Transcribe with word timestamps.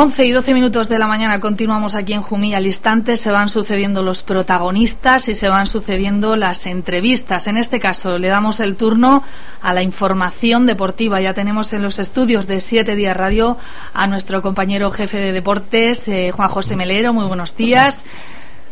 11 0.00 0.24
y 0.24 0.30
12 0.30 0.54
minutos 0.54 0.88
de 0.88 0.98
la 0.98 1.06
mañana 1.06 1.40
continuamos 1.40 1.94
aquí 1.94 2.14
en 2.14 2.22
Jumilla 2.22 2.56
al 2.56 2.66
instante. 2.66 3.18
Se 3.18 3.30
van 3.30 3.50
sucediendo 3.50 4.02
los 4.02 4.22
protagonistas 4.22 5.28
y 5.28 5.34
se 5.34 5.50
van 5.50 5.66
sucediendo 5.66 6.36
las 6.36 6.64
entrevistas. 6.64 7.46
En 7.46 7.58
este 7.58 7.80
caso 7.80 8.18
le 8.18 8.28
damos 8.28 8.60
el 8.60 8.76
turno 8.76 9.22
a 9.60 9.74
la 9.74 9.82
información 9.82 10.64
deportiva. 10.64 11.20
Ya 11.20 11.34
tenemos 11.34 11.74
en 11.74 11.82
los 11.82 11.98
estudios 11.98 12.46
de 12.46 12.62
Siete 12.62 12.96
Días 12.96 13.14
Radio 13.14 13.58
a 13.92 14.06
nuestro 14.06 14.40
compañero 14.40 14.90
jefe 14.90 15.18
de 15.18 15.32
deportes, 15.32 16.08
eh, 16.08 16.32
Juan 16.34 16.48
José 16.48 16.76
Melero. 16.76 17.12
Muy 17.12 17.26
buenos 17.26 17.54
días. 17.54 18.06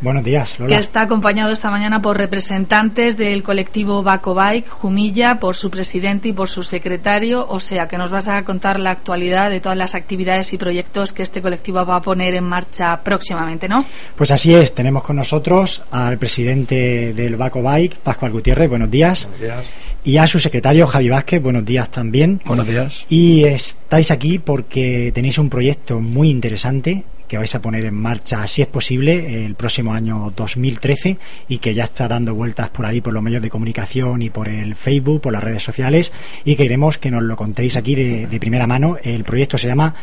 Buenos 0.01 0.25
días, 0.25 0.61
Lola. 0.61 0.75
Que 0.75 0.81
está 0.81 1.03
acompañado 1.03 1.53
esta 1.53 1.71
mañana 1.71 2.01
por 2.01 2.17
representantes 2.17 3.17
del 3.17 3.43
colectivo 3.43 4.05
Baco 4.05 4.33
Bike, 4.33 4.69
Jumilla, 4.69 5.41
por 5.41 5.57
su 5.57 5.71
presidente 5.71 6.29
y 6.29 6.33
por 6.33 6.49
su 6.49 6.63
secretario. 6.63 7.47
O 7.49 7.59
sea, 7.59 7.89
que 7.89 7.99
nos 7.99 8.11
vas 8.11 8.29
a 8.29 8.45
contar 8.45 8.79
la 8.79 8.93
actualidad 8.93 9.51
de 9.51 9.61
todas 9.61 9.77
las 9.77 9.97
actividades 9.97 10.53
y 10.53 10.59
proyectos 10.59 11.13
que 11.13 11.25
este 11.25 11.43
colectivo 11.43 11.85
va 11.85 11.97
a 11.97 12.03
poner 12.03 12.35
en 12.35 12.45
marcha 12.45 13.01
próximamente, 13.03 13.69
¿no? 13.69 13.85
Pues 14.15 14.31
así 14.31 14.55
es. 14.55 14.73
Tenemos 14.73 15.03
con 15.03 15.17
nosotros 15.17 15.83
al 15.91 16.17
presidente 16.17 17.13
del 17.13 17.37
Baco 17.37 17.61
Bike, 17.61 17.97
Pascual 17.97 18.31
Gutiérrez. 18.31 18.69
Buenos 18.69 18.91
días. 18.91 19.25
Buenos 19.25 19.41
días. 19.41 19.67
Y 20.05 20.17
a 20.19 20.29
su 20.29 20.39
secretario, 20.39 20.87
Javi 20.87 21.09
Vázquez. 21.09 21.43
Buenos 21.43 21.65
días 21.65 21.91
también. 21.91 22.41
Buenos 22.47 22.69
días. 22.69 23.05
Y 23.09 23.45
estáis 23.45 24.13
aquí 24.13 24.39
porque 24.39 25.11
tenéis 25.13 25.39
un 25.39 25.51
proyecto 25.51 26.01
muy 26.01 26.31
interesante 26.31 27.05
que 27.29 27.37
vais 27.37 27.55
a 27.55 27.63
poner 27.63 27.85
en 27.85 27.95
marcha, 27.95 28.45
si 28.47 28.63
es 28.63 28.69
posible, 28.69 29.45
el 29.45 29.55
próximo 29.55 29.93
año 29.93 30.33
2013 30.35 31.19
y 31.49 31.59
que 31.59 31.75
ya 31.75 31.85
está 31.85 32.09
dando 32.09 32.35
vueltas 32.35 32.71
por 32.71 32.87
ahí, 32.87 33.01
por 33.01 33.13
los 33.13 33.23
medios 33.23 33.43
de 33.43 33.51
comunicación 33.51 34.23
y 34.23 34.31
por 34.31 34.49
el 34.49 34.75
Facebook, 34.75 35.21
por 35.21 35.33
las 35.33 35.45
redes 35.45 35.63
sociales 35.63 36.11
y 36.45 36.57
queremos 36.57 36.99
que 36.99 37.11
nos 37.11 37.23
lo 37.23 37.37
contéis 37.37 37.77
aquí 37.77 37.95
de, 37.95 38.39
primera 38.41 38.67
mano. 38.67 38.97
El 39.03 39.25
proyecto 39.25 39.59
se 39.59 39.69
llama 39.69 39.95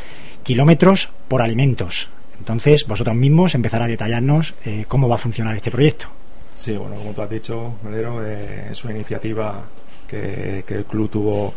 Kilómetros 0.44 1.09
por 1.28 1.42
Alimentos. 1.42 2.09
Entonces, 2.38 2.86
vosotros 2.86 3.16
mismos 3.16 3.56
empezar 3.56 3.81
a 3.81 3.88
detallarnos 3.88 4.53
eh, 4.66 4.86
cómo 4.88 5.08
va 5.08 5.16
a 5.16 5.18
funcionar 5.18 5.56
este 5.56 5.72
proyecto. 5.72 6.08
Sí, 6.53 6.73
bueno, 6.73 6.96
como 6.96 7.12
tú 7.12 7.22
has 7.22 7.30
dicho, 7.30 7.76
Melero, 7.84 8.26
eh, 8.26 8.68
es 8.72 8.84
una 8.84 8.94
iniciativa 8.94 9.64
que, 10.08 10.64
que 10.68 10.76
el 10.76 10.86
club 10.86 11.09
tuvo 11.09 11.53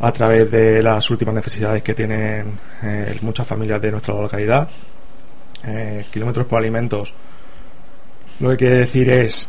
a 0.00 0.12
través 0.12 0.50
de 0.50 0.82
las 0.82 1.10
últimas 1.10 1.34
necesidades 1.34 1.82
que 1.82 1.94
tienen 1.94 2.58
eh, 2.82 3.18
muchas 3.20 3.46
familias 3.46 3.80
de 3.82 3.90
nuestra 3.90 4.14
localidad. 4.14 4.68
Eh, 5.64 6.06
kilómetros 6.10 6.46
por 6.46 6.58
alimentos. 6.58 7.12
Lo 8.40 8.50
que 8.50 8.56
quiere 8.56 8.76
decir 8.78 9.10
es 9.10 9.48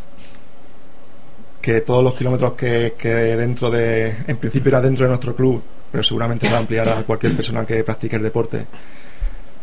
que 1.62 1.82
todos 1.82 2.04
los 2.04 2.16
kilómetros 2.16 2.54
que, 2.54 2.96
que 2.98 3.10
dentro 3.10 3.72
de, 3.72 4.14
en 4.28 4.38
principio 4.38 4.70
era 4.70 4.82
dentro 4.82 5.06
de 5.06 5.10
nuestro 5.10 5.34
club, 5.34 5.64
pero 5.90 6.04
seguramente 6.04 6.48
se 6.48 6.52
va 6.52 6.58
a 6.58 6.62
ampliar 6.62 6.90
a 6.90 7.04
cualquier 7.04 7.34
persona 7.34 7.66
que 7.66 7.84
practique 7.86 8.18
el 8.18 8.24
deporte, 8.24 8.66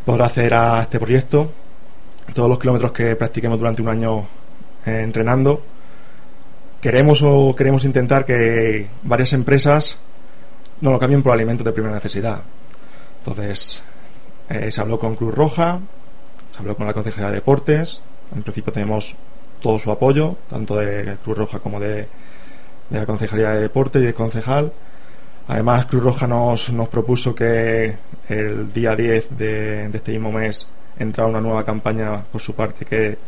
podrá 0.07 0.25
hacer 0.25 0.55
a 0.55 0.81
este 0.83 0.99
proyecto. 0.99 1.53
Todos 2.33 2.49
los 2.49 2.59
kilómetros 2.59 2.93
que 2.93 3.15
practiquemos 3.17 3.59
durante 3.59 3.83
un 3.83 3.89
año 3.89 4.27
eh, 4.87 5.03
entrenando, 5.03 5.63
queremos 6.81 7.21
o 7.23 7.55
queremos 7.55 7.85
intentar 7.85 8.25
que 8.25 8.87
varias 9.03 9.35
empresas 9.35 9.99
no 10.81 10.93
lo 10.93 10.99
cambien 10.99 11.23
por 11.23 11.33
alimentos 11.33 11.65
de 11.65 11.73
primera 11.73 11.95
necesidad. 11.95 12.41
Entonces, 13.19 13.83
eh, 14.49 14.71
se 14.71 14.81
habló 14.81 14.99
con 14.99 15.17
Cruz 15.17 15.35
Roja, 15.35 15.81
se 16.49 16.59
habló 16.59 16.77
con 16.77 16.87
la 16.87 16.95
Consejería 16.95 17.29
de 17.29 17.37
Deportes, 17.37 18.03
en 18.35 18.43
principio 18.43 18.73
tenemos 18.73 19.17
todo 19.61 19.79
su 19.79 19.91
apoyo, 19.91 20.37
tanto 20.49 20.77
de 20.77 21.17
Cruz 21.25 21.37
Roja 21.37 21.59
como 21.59 21.81
de, 21.81 22.07
de 22.89 22.99
la 22.99 23.07
Consejería 23.07 23.51
de 23.51 23.63
Deportes 23.63 24.03
y 24.03 24.07
de 24.07 24.15
concejal. 24.15 24.73
Además, 25.49 25.87
Cruz 25.87 26.03
Roja 26.03 26.27
nos, 26.27 26.71
nos 26.71 26.89
propuso 26.89 27.35
que 27.35 27.97
el 28.29 28.73
día 28.73 28.95
10 28.95 29.37
de, 29.37 29.89
de 29.89 29.99
este 29.99 30.13
mismo 30.13 30.31
mes 30.31 30.67
entrara 30.99 31.29
una 31.29 31.41
nueva 31.41 31.65
campaña 31.65 32.23
por 32.23 32.41
su 32.41 32.55
parte 32.55 32.85
que 32.85 33.19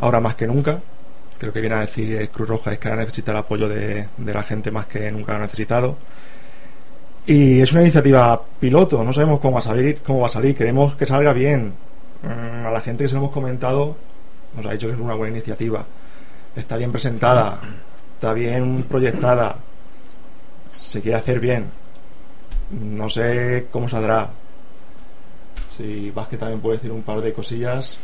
ahora 0.00 0.20
más 0.20 0.34
que 0.34 0.46
nunca, 0.46 0.80
que 1.38 1.46
lo 1.46 1.52
que 1.52 1.60
viene 1.60 1.76
a 1.76 1.80
decir 1.80 2.28
Cruz 2.30 2.48
Roja 2.48 2.72
es 2.72 2.78
que 2.78 2.88
ahora 2.88 3.02
necesita 3.02 3.32
el 3.32 3.38
apoyo 3.38 3.68
de, 3.68 4.08
de 4.16 4.34
la 4.34 4.42
gente 4.42 4.70
más 4.70 4.86
que 4.86 5.10
nunca 5.10 5.32
lo 5.32 5.38
ha 5.38 5.42
necesitado 5.42 5.96
y 7.26 7.60
es 7.60 7.72
una 7.72 7.82
iniciativa 7.82 8.40
piloto, 8.60 9.02
no 9.02 9.12
sabemos 9.12 9.40
cómo 9.40 9.54
va 9.54 9.58
a 9.60 9.62
salir, 9.62 10.00
cómo 10.04 10.20
va 10.20 10.26
a 10.26 10.30
salir, 10.30 10.54
queremos 10.54 10.94
que 10.94 11.06
salga 11.06 11.32
bien. 11.32 11.72
Mm, 12.22 12.66
a 12.66 12.70
la 12.70 12.80
gente 12.80 13.04
que 13.04 13.08
se 13.08 13.14
lo 13.14 13.20
hemos 13.20 13.32
comentado 13.32 13.96
nos 14.56 14.66
ha 14.66 14.72
dicho 14.72 14.86
que 14.86 14.94
es 14.94 15.00
una 15.00 15.14
buena 15.14 15.36
iniciativa. 15.36 15.84
Está 16.54 16.76
bien 16.76 16.92
presentada, 16.92 17.58
está 18.14 18.32
bien 18.32 18.84
proyectada, 18.84 19.56
se 20.72 21.00
quiere 21.00 21.18
hacer 21.18 21.40
bien. 21.40 21.66
No 22.70 23.08
sé 23.08 23.66
cómo 23.70 23.88
saldrá. 23.88 24.30
Si 25.76 26.12
que 26.30 26.36
también 26.36 26.60
puede 26.60 26.76
decir 26.76 26.92
un 26.92 27.02
par 27.02 27.20
de 27.20 27.32
cosillas. 27.32 27.98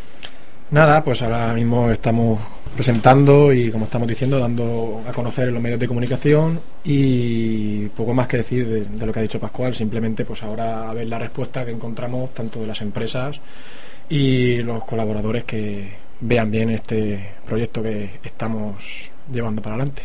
Nada, 0.71 1.03
pues 1.03 1.21
ahora 1.23 1.53
mismo 1.53 1.91
estamos 1.91 2.41
presentando 2.77 3.53
y, 3.53 3.73
como 3.73 3.87
estamos 3.87 4.07
diciendo, 4.07 4.39
dando 4.39 5.03
a 5.05 5.13
conocer 5.13 5.49
en 5.49 5.55
los 5.55 5.63
medios 5.63 5.81
de 5.81 5.89
comunicación 5.89 6.61
y 6.85 7.89
poco 7.89 8.15
más 8.15 8.29
que 8.29 8.37
decir 8.37 8.89
de, 8.89 9.07
lo 9.07 9.13
que 9.13 9.19
ha 9.19 9.23
dicho 9.23 9.41
Pascual, 9.41 9.75
simplemente 9.75 10.25
pues 10.25 10.45
ahora 10.45 10.89
a 10.89 10.95
ver 10.95 11.09
la 11.09 11.19
respuesta 11.19 11.65
que 11.65 11.73
encontramos 11.73 12.33
tanto 12.35 12.61
de 12.61 12.69
las 12.69 12.81
empresas 12.83 13.41
y 14.09 14.59
los 14.63 14.85
colaboradores 14.85 15.43
que 15.43 15.93
vean 16.21 16.53
bien 16.53 16.71
este 16.71 17.33
proyecto 17.45 17.83
que 17.83 18.21
estamos 18.23 18.77
llevando 19.33 19.63
para 19.63 19.75
adelante. 19.75 20.03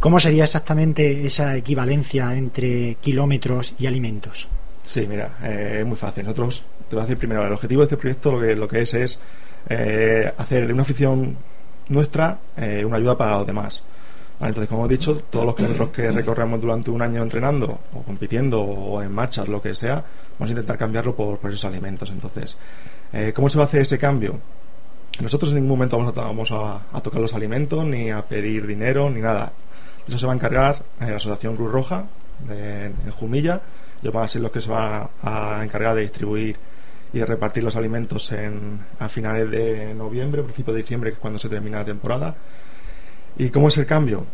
¿Cómo 0.00 0.18
sería 0.18 0.42
exactamente 0.42 1.24
esa 1.24 1.56
equivalencia 1.56 2.34
entre 2.34 2.96
kilómetros 2.96 3.74
y 3.78 3.86
alimentos? 3.86 4.48
Sí, 4.82 5.06
mira, 5.08 5.36
eh, 5.44 5.78
es 5.80 5.86
muy 5.86 5.96
fácil. 5.96 6.24
Nosotros, 6.24 6.64
te 6.88 6.96
voy 6.96 7.04
a 7.04 7.06
decir 7.06 7.18
primero, 7.18 7.46
el 7.46 7.52
objetivo 7.52 7.82
de 7.82 7.84
este 7.84 7.96
proyecto 7.96 8.32
lo 8.32 8.40
que, 8.40 8.56
lo 8.56 8.66
que 8.66 8.82
es 8.82 8.94
es 8.94 9.18
eh, 9.68 10.32
hacer 10.36 10.66
de 10.66 10.72
una 10.72 10.82
afición 10.82 11.36
nuestra 11.88 12.38
eh, 12.56 12.84
una 12.84 12.96
ayuda 12.96 13.16
para 13.16 13.38
los 13.38 13.46
demás. 13.46 13.84
entonces, 14.40 14.68
como 14.68 14.86
he 14.86 14.88
dicho, 14.88 15.22
todos 15.28 15.44
los 15.44 15.54
kilómetros 15.54 15.90
que 15.90 16.10
recorremos 16.10 16.60
durante 16.60 16.90
un 16.90 17.02
año 17.02 17.22
entrenando 17.22 17.80
o 17.92 18.02
compitiendo 18.02 18.62
o 18.62 19.02
en 19.02 19.12
marchas, 19.12 19.48
lo 19.48 19.60
que 19.60 19.74
sea, 19.74 20.02
vamos 20.38 20.48
a 20.48 20.52
intentar 20.52 20.78
cambiarlo 20.78 21.14
por, 21.14 21.38
esos 21.50 21.64
alimentos. 21.64 22.10
Entonces, 22.10 22.56
eh, 23.12 23.32
¿cómo 23.34 23.50
se 23.50 23.58
va 23.58 23.64
a 23.64 23.66
hacer 23.66 23.82
ese 23.82 23.98
cambio? 23.98 24.38
Nosotros 25.20 25.50
en 25.50 25.56
ningún 25.56 25.70
momento 25.70 25.98
vamos 25.98 26.50
a, 26.52 26.80
a, 26.92 27.00
tocar 27.02 27.20
los 27.20 27.34
alimentos, 27.34 27.84
ni 27.84 28.10
a 28.10 28.22
pedir 28.22 28.66
dinero, 28.66 29.10
ni 29.10 29.20
nada. 29.20 29.52
Eso 30.08 30.16
se 30.16 30.26
va 30.26 30.32
a 30.32 30.36
encargar 30.36 30.82
la 30.98 31.16
Asociación 31.16 31.56
Cruz 31.56 31.70
Roja 31.70 32.06
en 32.48 33.10
Jumilla. 33.10 33.60
Ellos 34.00 34.14
van 34.14 34.24
a 34.24 34.28
ser 34.28 34.40
los 34.40 34.50
que 34.50 34.62
se 34.62 34.70
van 34.70 35.08
a 35.22 35.60
encargar 35.62 35.94
de 35.96 36.02
distribuir 36.02 36.56
y 37.12 37.22
repartir 37.22 37.64
los 37.64 37.76
alimentos 37.76 38.30
en, 38.32 38.78
a 38.98 39.08
finales 39.08 39.50
de 39.50 39.94
noviembre, 39.94 40.42
principio 40.42 40.72
de 40.72 40.80
diciembre, 40.80 41.10
que 41.10 41.14
es 41.14 41.20
cuando 41.20 41.38
se 41.38 41.48
termina 41.48 41.78
la 41.78 41.84
temporada. 41.84 42.34
¿Y 43.36 43.48
cómo 43.50 43.68
es 43.68 43.78
el 43.78 43.86
cambio? 43.86 44.24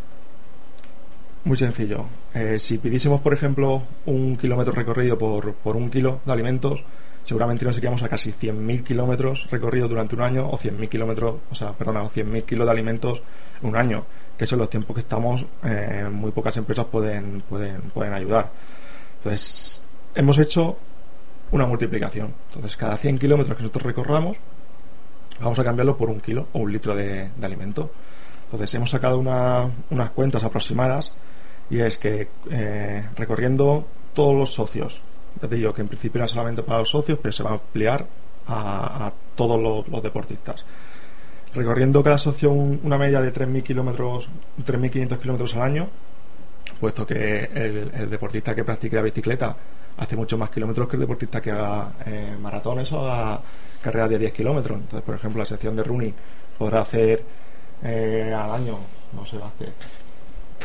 Muy 1.45 1.57
sencillo. 1.57 2.07
Eh, 2.35 2.59
si 2.59 2.79
pidiésemos, 2.79 3.21
por 3.21 3.33
ejemplo, 3.33 3.83
un 4.07 4.37
kilómetro 4.37 4.73
recorrido 4.73 5.17
por, 5.17 5.55
por 5.55 5.77
un 5.77 5.89
kilo 5.91 6.21
de 6.27 6.33
alimentos, 6.33 6.83
seguramente 7.23 7.65
nos 7.65 7.77
iríamos 7.79 8.03
a 8.03 8.09
casi 8.09 8.33
100.000 8.33 8.83
kilómetros 8.83 9.47
recorridos 9.51 9.89
durante 9.89 10.17
un 10.17 10.23
año, 10.23 10.49
o 10.49 10.59
100.000 10.59 10.89
kilómetros, 10.89 11.37
o 11.51 11.55
sea, 11.55 11.73
perdona, 11.73 12.03
o 12.03 12.11
100.000 12.11 12.45
kilos 12.45 12.67
de 12.67 12.73
alimentos 12.73 13.23
en 13.63 13.69
un 13.69 13.77
año, 13.77 14.05
que 14.37 14.47
son 14.47 14.59
los 14.59 14.69
tiempos 14.69 14.95
que 14.95 15.01
estamos, 15.01 15.47
eh, 15.65 16.09
muy 16.11 16.31
pocas 16.31 16.57
empresas 16.57 16.87
pueden, 16.87 17.43
pueden, 17.49 17.81
pueden 17.95 18.13
ayudar. 18.13 18.51
Entonces, 19.19 19.85
hemos 20.15 20.39
hecho 20.39 20.77
una 21.51 21.67
multiplicación. 21.67 22.35
Entonces, 22.49 22.77
cada 22.77 22.97
100 22.97 23.19
kilómetros 23.19 23.57
que 23.57 23.63
nosotros 23.63 23.85
recorramos, 23.85 24.39
vamos 25.41 25.59
a 25.59 25.65
cambiarlo 25.65 25.97
por 25.97 26.11
un 26.11 26.21
kilo 26.21 26.49
o 26.53 26.61
un 26.61 26.73
litro 26.73 26.95
de, 26.95 27.31
alimento. 27.43 27.91
Entonces, 28.45 28.73
hemos 28.75 28.91
sacado 28.91 29.19
unas 29.19 30.11
cuentas 30.11 30.45
aproximadas 30.45 31.13
y 31.69 31.81
es 31.81 31.99
que 31.99 32.29
eh, 32.51 33.05
recorriendo 33.17 33.87
todos 34.15 34.35
los 34.35 34.55
socios, 34.55 35.03
ya 35.41 35.49
te 35.49 35.57
digo 35.57 35.75
que 35.75 35.83
en 35.83 35.89
principio 35.89 36.21
era 36.21 36.29
solamente 36.29 36.63
para 36.63 36.79
los 36.79 36.91
socios, 36.91 37.19
pero 37.21 37.33
se 37.33 37.43
va 37.43 37.51
a 37.51 37.55
ampliar 37.55 38.07
a, 38.49 39.13
todos 39.35 39.61
los, 39.91 40.03
deportistas. 40.03 40.65
recorriendo 41.55 42.03
cada 42.03 42.17
socio 42.17 42.51
una 42.51 42.97
media 42.97 43.21
de 43.21 43.33
3.000 43.33 43.63
kilómetros, 43.63 44.29
3.500 44.65 45.19
kilómetros 45.19 45.57
al 45.57 45.63
año, 45.63 45.89
puesto 46.81 47.07
que 47.07 47.51
el, 47.55 48.11
deportista 48.11 48.55
que 48.55 48.65
practique 48.65 48.97
la 48.97 49.03
bicicleta 49.03 49.57
hace 49.97 50.17
mucho 50.17 50.37
más 50.37 50.51
kilómetros 50.51 50.89
que 50.89 50.97
el 50.97 51.01
deportista 51.01 51.41
que 51.41 51.51
haga 51.51 51.93
eh, 52.05 52.37
maratones 52.41 52.93
o 52.93 53.11
haga 53.11 53.41
carreras 53.81 54.11
de 54.11 54.19
10 54.19 54.33
kilómetros. 54.33 54.79
Entonces, 54.79 55.03
por 55.05 55.15
ejemplo, 55.15 55.41
la 55.41 55.47
sección 55.47 55.75
de 55.77 55.83
running 55.83 56.15
podrá 56.59 56.83
hacer 56.83 57.23
eh, 57.83 58.35
al 58.37 58.51
año, 58.51 58.79
no 59.13 59.25
sé, 59.25 59.37
hace 59.37 59.73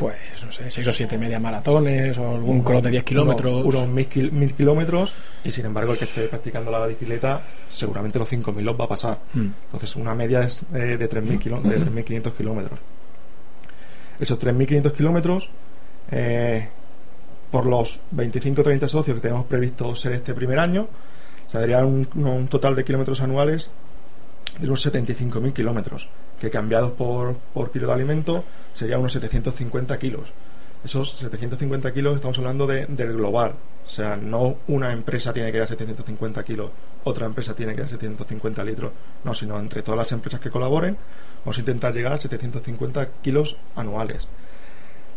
pues, 0.01 0.15
no 0.43 0.51
sé, 0.51 0.71
6 0.71 0.87
o 0.87 0.93
7 0.93 1.17
media 1.17 1.39
maratones 1.39 2.17
o 2.17 2.35
algún 2.35 2.63
cross 2.63 2.81
de 2.83 2.89
10 2.89 3.03
kilómetros. 3.03 3.63
Unos, 3.63 3.87
mil, 3.87 4.07
kilómetros 4.07 5.13
y 5.43 5.51
sin 5.51 5.65
embargo 5.65 5.93
el 5.93 5.99
que 5.99 6.05
esté 6.05 6.23
practicando 6.23 6.71
la 6.71 6.85
bicicleta 6.87 7.41
seguramente 7.69 8.17
los 8.17 8.31
5.000 8.31 8.61
los 8.61 8.79
va 8.79 8.85
a 8.85 8.87
pasar. 8.87 9.19
Hmm. 9.33 9.49
Entonces 9.65 9.95
una 9.95 10.15
media 10.15 10.41
es 10.41 10.63
eh, 10.73 10.97
de 10.97 11.09
3.500 11.09 12.33
kilómetros. 12.33 12.79
Esos 14.19 14.39
3.500 14.39 14.93
kilómetros, 14.93 15.49
eh, 16.11 16.67
por 17.49 17.65
los 17.65 17.99
25-30 18.15 18.87
socios 18.87 19.15
que 19.15 19.21
tenemos 19.21 19.45
previsto 19.45 19.95
ser 19.95 20.13
este 20.13 20.33
primer 20.33 20.59
año, 20.59 20.87
se 21.47 21.59
daría 21.59 21.85
un, 21.85 22.07
un 22.15 22.47
total 22.47 22.75
de 22.75 22.83
kilómetros 22.83 23.21
anuales 23.21 23.71
de 24.59 24.67
unos 24.67 24.85
75.000 24.85 25.53
kilómetros 25.53 26.07
que 26.39 26.49
cambiados 26.49 26.93
por, 26.93 27.35
por 27.53 27.71
kilo 27.71 27.87
de 27.87 27.93
alimento 27.93 28.43
sería 28.73 28.97
unos 28.97 29.13
750 29.13 29.97
kilos. 29.99 30.33
Esos 30.83 31.11
750 31.17 31.93
kilos 31.93 32.15
estamos 32.15 32.37
hablando 32.39 32.65
de, 32.65 32.87
del 32.87 33.13
global. 33.13 33.53
O 33.85 33.89
sea, 33.89 34.15
no 34.15 34.57
una 34.67 34.91
empresa 34.91 35.31
tiene 35.31 35.51
que 35.51 35.59
dar 35.59 35.67
750 35.67 36.43
kilos, 36.43 36.71
otra 37.03 37.27
empresa 37.27 37.53
tiene 37.53 37.75
que 37.75 37.81
dar 37.81 37.89
750 37.89 38.63
litros. 38.63 38.91
No, 39.23 39.35
sino 39.35 39.59
entre 39.59 39.83
todas 39.83 39.99
las 39.99 40.11
empresas 40.11 40.39
que 40.39 40.49
colaboren, 40.49 40.97
vamos 41.45 41.57
a 41.57 41.59
intentar 41.59 41.93
llegar 41.93 42.13
a 42.13 42.17
750 42.17 43.07
kilos 43.21 43.57
anuales. 43.75 44.27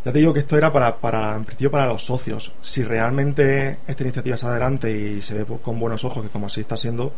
Ya 0.05 0.13
te 0.13 0.19
digo 0.19 0.35
que 0.35 0.41
esto 0.41 0.59
era 0.59 0.71
para, 0.71 0.97
para, 0.97 1.35
en 1.35 1.45
principio 1.45 1.71
para 1.71 1.87
los 1.87 2.05
socios. 2.05 2.53
Si 2.61 2.83
realmente 2.85 3.79
esta 3.87 4.03
iniciativa 4.03 4.37
sale 4.37 4.53
adelante 4.53 4.91
y 4.91 5.23
se 5.23 5.35
ve 5.35 5.47
con 5.63 5.81
buenos 5.81 6.05
ojos, 6.05 6.23
que 6.23 6.29
como 6.29 6.47
así 6.47 6.61
está 6.61 6.77
siendo, 6.77 7.13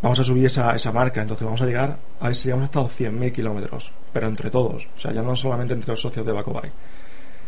vamos 0.00 0.20
a 0.20 0.22
subir 0.22 0.46
esa, 0.46 0.76
esa 0.76 0.92
marca. 0.92 1.20
Entonces 1.20 1.44
vamos 1.44 1.60
a 1.62 1.66
llegar 1.66 1.96
a 2.20 2.26
ver 2.26 2.36
si 2.36 2.44
llegamos 2.44 2.66
hasta 2.66 2.82
los 2.82 3.00
100.000 3.00 3.32
kilómetros, 3.32 3.90
pero 4.12 4.28
entre 4.28 4.50
todos, 4.50 4.86
o 4.96 5.00
sea, 5.00 5.12
ya 5.12 5.22
no 5.22 5.34
solamente 5.34 5.74
entre 5.74 5.90
los 5.90 6.00
socios 6.00 6.24
de 6.24 6.32
Bacobay. 6.32 6.70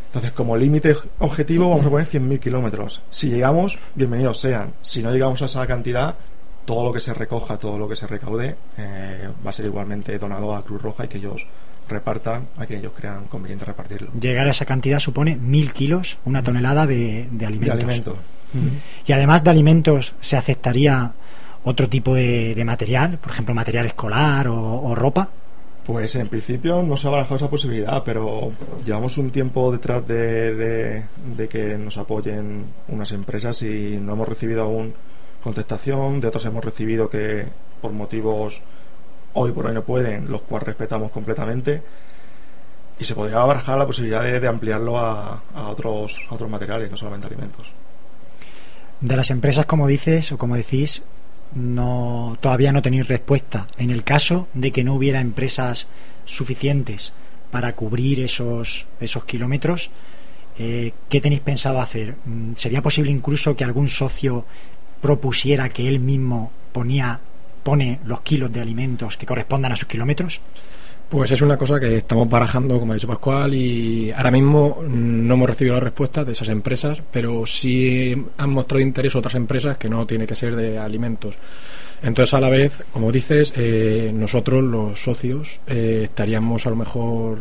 Entonces, 0.07 0.33
como 0.33 0.57
límite 0.57 0.97
objetivo, 1.19 1.69
vamos 1.69 1.87
a 1.87 1.91
poner 1.91 2.09
100.000 2.09 2.41
kilómetros. 2.41 3.03
Si 3.11 3.29
llegamos, 3.29 3.79
bienvenidos 3.95 4.41
sean. 4.41 4.73
Si 4.83 5.03
no 5.03 5.13
llegamos 5.13 5.43
a 5.43 5.45
esa 5.45 5.67
cantidad, 5.67 6.17
todo 6.65 6.85
lo 6.85 6.93
que 6.93 7.01
se 7.01 7.15
recoja, 7.15 7.59
todo 7.59 7.79
lo 7.79 7.89
que 7.89 7.97
se 7.97 8.07
recaude, 8.07 8.57
eh, 8.79 9.29
va 9.45 9.51
a 9.51 9.53
ser 9.53 9.67
igualmente 9.67 10.19
donado 10.19 10.55
a 10.55 10.65
Cruz 10.65 10.83
Roja 10.83 11.05
y 11.05 11.09
que 11.09 11.19
ellos 11.19 11.47
repartan 11.89 12.49
a 12.57 12.67
quien 12.67 12.81
ellos 12.81 12.93
crean 12.97 13.27
conveniente 13.27 13.65
repartirlo. 13.65 14.13
Llegar 14.13 14.47
a 14.47 14.51
esa 14.51 14.65
cantidad 14.65 14.99
supone 14.99 15.37
mil 15.37 15.73
kilos, 15.73 16.19
una 16.25 16.43
tonelada 16.43 16.87
de, 16.87 17.29
de 17.31 17.47
alimentos. 17.47 17.77
De 17.77 17.85
alimentos. 17.85 18.19
Y 19.07 19.13
además 19.13 19.45
de 19.45 19.51
alimentos, 19.51 20.15
¿se 20.21 20.37
aceptaría 20.37 21.13
otro 21.65 21.89
tipo 21.89 22.15
de, 22.15 22.63
material, 22.65 23.19
por 23.19 23.33
ejemplo, 23.33 23.55
material 23.55 23.87
escolar 23.87 24.49
o, 24.49 24.95
ropa? 24.95 25.29
Pues 25.85 26.17
en 26.17 26.29
principio 26.29 26.83
no 26.83 26.97
se 26.97 27.07
ha 27.07 27.11
barajado 27.11 27.37
esa 27.37 27.51
posibilidad, 27.51 28.03
pero 28.05 28.53
llevamos 28.85 29.19
un 29.19 29.31
tiempo 29.31 29.71
detrás 29.71 30.07
de, 30.07 31.05
que 31.49 31.79
nos 31.79 31.97
apoyen 31.97 32.65
unas 32.89 33.13
empresas 33.13 33.63
y 33.63 33.99
no 34.01 34.13
hemos 34.15 34.29
recibido 34.29 34.63
aún 34.63 34.95
contestación, 35.43 36.21
de 36.21 36.29
otros 36.29 36.45
hemos 36.47 36.65
recibido 36.65 37.09
que 37.09 37.47
por 37.81 37.93
motivos 37.93 38.63
hoy 39.37 39.53
por 39.53 39.67
hoy 39.67 39.75
no 39.75 39.83
pueden, 39.83 40.31
los 40.31 40.43
cuales 40.43 40.67
respetamos 40.67 41.11
completamente 41.11 41.83
y 42.99 43.05
se 43.05 43.15
podría 43.15 43.39
barajar 43.39 43.79
la 43.79 43.87
posibilidad 43.87 44.23
de, 44.23 44.49
ampliarlo 44.49 44.99
a, 44.99 45.43
otros, 45.69 46.19
a 46.31 46.35
otros 46.35 46.51
materiales, 46.51 46.91
no 46.91 46.97
solamente 46.97 47.27
alimentos. 47.27 47.71
De 49.01 49.17
las 49.17 49.31
empresas, 49.31 49.67
como 49.67 49.87
dices 49.87 50.33
o 50.33 50.39
como 50.39 50.57
decís, 50.57 51.03
no 51.55 52.39
todavía 52.41 52.73
no 52.73 52.81
tenéis 52.81 53.09
respuesta. 53.09 53.67
En 53.77 53.91
el 53.91 54.03
caso 54.05 54.49
de 54.55 54.73
que 54.73 54.83
no 54.83 54.95
hubiera 54.95 55.21
empresas 55.21 55.89
suficientes 56.25 57.13
para 57.51 57.75
cubrir 57.75 58.21
esos, 58.21 58.87
esos 58.99 59.25
kilómetros, 59.25 59.91
eh, 60.59 60.93
¿qué 61.11 61.21
tenéis 61.21 61.43
pensado 61.43 61.81
hacer? 61.81 62.17
Mm, 62.25 62.55
¿Sería 62.55 62.83
posible 62.83 63.11
incluso 63.11 63.55
que 63.55 63.65
algún 63.65 63.89
socio 63.89 64.47
propusiera 65.03 65.69
que 65.69 65.87
él 65.87 66.01
mismo 66.01 66.51
ponía, 66.73 67.21
pone 67.67 67.99
los 68.07 68.21
kilos 68.21 68.53
de 68.53 68.61
alimentos 68.61 69.17
que 69.17 69.27
correspondan 69.27 69.73
a 69.73 69.77
sus 69.77 69.89
kilómetros? 69.89 70.41
Pues 71.09 71.33
es 71.33 71.43
una 71.43 71.57
cosa 71.57 71.81
que 71.81 71.97
estamos 71.97 72.31
barajando, 72.31 72.79
como 72.79 72.93
ha 72.93 72.95
dicho 72.95 73.09
Pascual, 73.09 73.55
y 73.55 74.13
ahora 74.13 74.31
mismo 74.31 74.85
no 74.89 75.35
hemos 75.35 75.51
recibido 75.51 75.75
la 75.75 75.81
respuesta 75.81 76.25
de 76.25 76.31
esas 76.31 76.49
empresas, 76.49 77.03
pero 77.11 77.45
sí 77.45 78.15
han 78.39 78.51
mostrado 78.51 78.81
interés 78.83 79.17
otras 79.17 79.35
empresas 79.35 79.79
que 79.79 79.89
no 79.89 80.07
tiene 80.07 80.29
que 80.29 80.37
ser 80.37 80.55
de 80.55 80.79
alimentos. 80.79 81.35
Entonces, 82.05 82.35
a 82.35 82.41
la 82.41 82.51
vez, 82.51 82.85
como 82.93 83.11
dices, 83.11 83.53
eh, 83.57 84.13
nosotros, 84.15 84.63
los 84.63 85.03
socios, 85.03 85.59
eh, 85.67 86.03
estaríamos 86.05 86.69
a 86.69 86.71
lo 86.71 86.77
mejor 86.77 87.39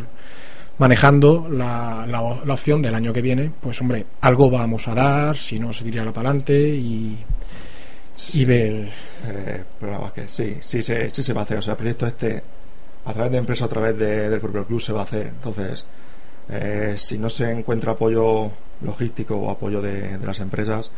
manejando 0.79 1.47
la, 1.51 2.07
la, 2.07 2.21
opción 2.51 2.81
del 2.81 2.95
año 2.95 3.13
que 3.13 3.21
viene, 3.21 3.51
pues 3.61 3.79
hombre, 3.79 4.07
algo 4.21 4.49
vamos 4.49 4.87
a 4.87 4.95
dar, 4.95 5.37
si 5.37 5.59
no 5.59 5.71
se 5.71 5.83
diría 5.83 6.03
para 6.05 6.29
adelante 6.29 6.67
y, 6.67 7.15
y 8.33 8.45
ver. 8.45 8.89
Eh, 9.25 9.63
pero 9.79 10.11
que 10.13 10.27
sí, 10.27 10.57
sí, 10.61 10.81
sí, 10.81 10.93
sí 11.11 11.23
se 11.23 11.33
va 11.33 11.41
a 11.41 11.43
hacer. 11.43 11.57
O 11.57 11.61
sea, 11.61 11.73
el 11.73 11.77
proyecto 11.77 12.07
este 12.07 12.43
a 13.05 13.13
través 13.13 13.31
de 13.31 13.37
empresa, 13.37 13.65
a 13.65 13.69
través 13.69 13.97
del 13.97 14.39
propio 14.39 14.65
club 14.65 14.81
se 14.81 14.91
va 14.91 15.01
a 15.01 15.03
hacer. 15.03 15.27
Entonces, 15.27 15.85
eh, 16.49 16.95
si 16.97 17.17
no 17.17 17.29
se 17.29 17.51
encuentra 17.51 17.93
apoyo 17.93 18.51
logístico 18.81 19.35
o 19.35 19.51
apoyo 19.51 19.81
de, 19.81 20.17
las 20.23 20.39
empresas, 20.39 20.89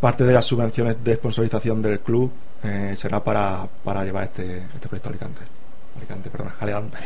parte 0.00 0.24
de 0.24 0.32
las 0.34 0.44
subvenciones 0.44 1.02
de 1.02 1.16
sponsorización 1.16 1.80
del 1.80 2.00
club 2.00 2.30
eh, 2.62 2.94
será 2.96 3.22
para, 3.24 3.66
para 3.82 4.04
llevar 4.04 4.24
este, 4.24 4.58
este 4.74 4.88
proyecto 4.88 5.08
a 5.08 5.12
Alicante. 5.12 5.40
Alicante, 5.96 6.30
perdón, 6.30 6.52
Alicante. 6.60 6.98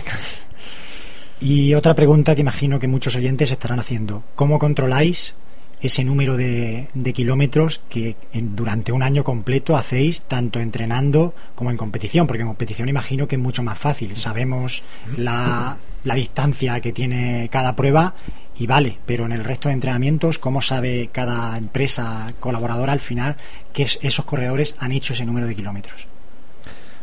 Y 1.40 1.74
otra 1.74 1.94
pregunta 1.94 2.34
que 2.34 2.40
imagino 2.40 2.80
que 2.80 2.88
muchos 2.88 3.14
oyentes 3.14 3.52
estarán 3.52 3.78
haciendo. 3.78 4.24
¿Cómo 4.34 4.58
controláis 4.58 5.36
ese 5.80 6.04
número 6.04 6.36
de, 6.36 6.88
kilómetros 7.14 7.80
que 7.88 8.16
durante 8.32 8.92
un 8.92 9.02
año 9.02 9.24
completo 9.24 9.76
hacéis 9.76 10.22
tanto 10.22 10.60
entrenando 10.60 11.34
como 11.54 11.70
en 11.70 11.76
competición, 11.76 12.26
porque 12.26 12.42
en 12.42 12.48
competición 12.48 12.88
imagino 12.88 13.28
que 13.28 13.36
es 13.36 13.42
mucho 13.42 13.62
más 13.62 13.78
fácil. 13.78 14.16
Sabemos 14.16 14.82
la, 15.16 15.78
la 16.04 16.14
distancia 16.14 16.80
que 16.80 16.92
tiene 16.92 17.48
cada 17.50 17.76
prueba 17.76 18.14
y 18.58 18.66
vale, 18.66 18.98
pero 19.06 19.24
en 19.24 19.32
el 19.32 19.44
resto 19.44 19.68
de 19.68 19.74
entrenamientos, 19.74 20.38
¿cómo 20.38 20.60
sabe 20.62 21.10
cada 21.12 21.56
empresa 21.56 22.34
colaboradora 22.40 22.92
al 22.92 23.00
final 23.00 23.36
que 23.72 23.84
esos 23.84 24.24
corredores 24.24 24.74
han 24.80 24.92
hecho 24.92 25.12
ese 25.12 25.24
número 25.24 25.46
de 25.46 25.54
kilómetros? 25.54 26.08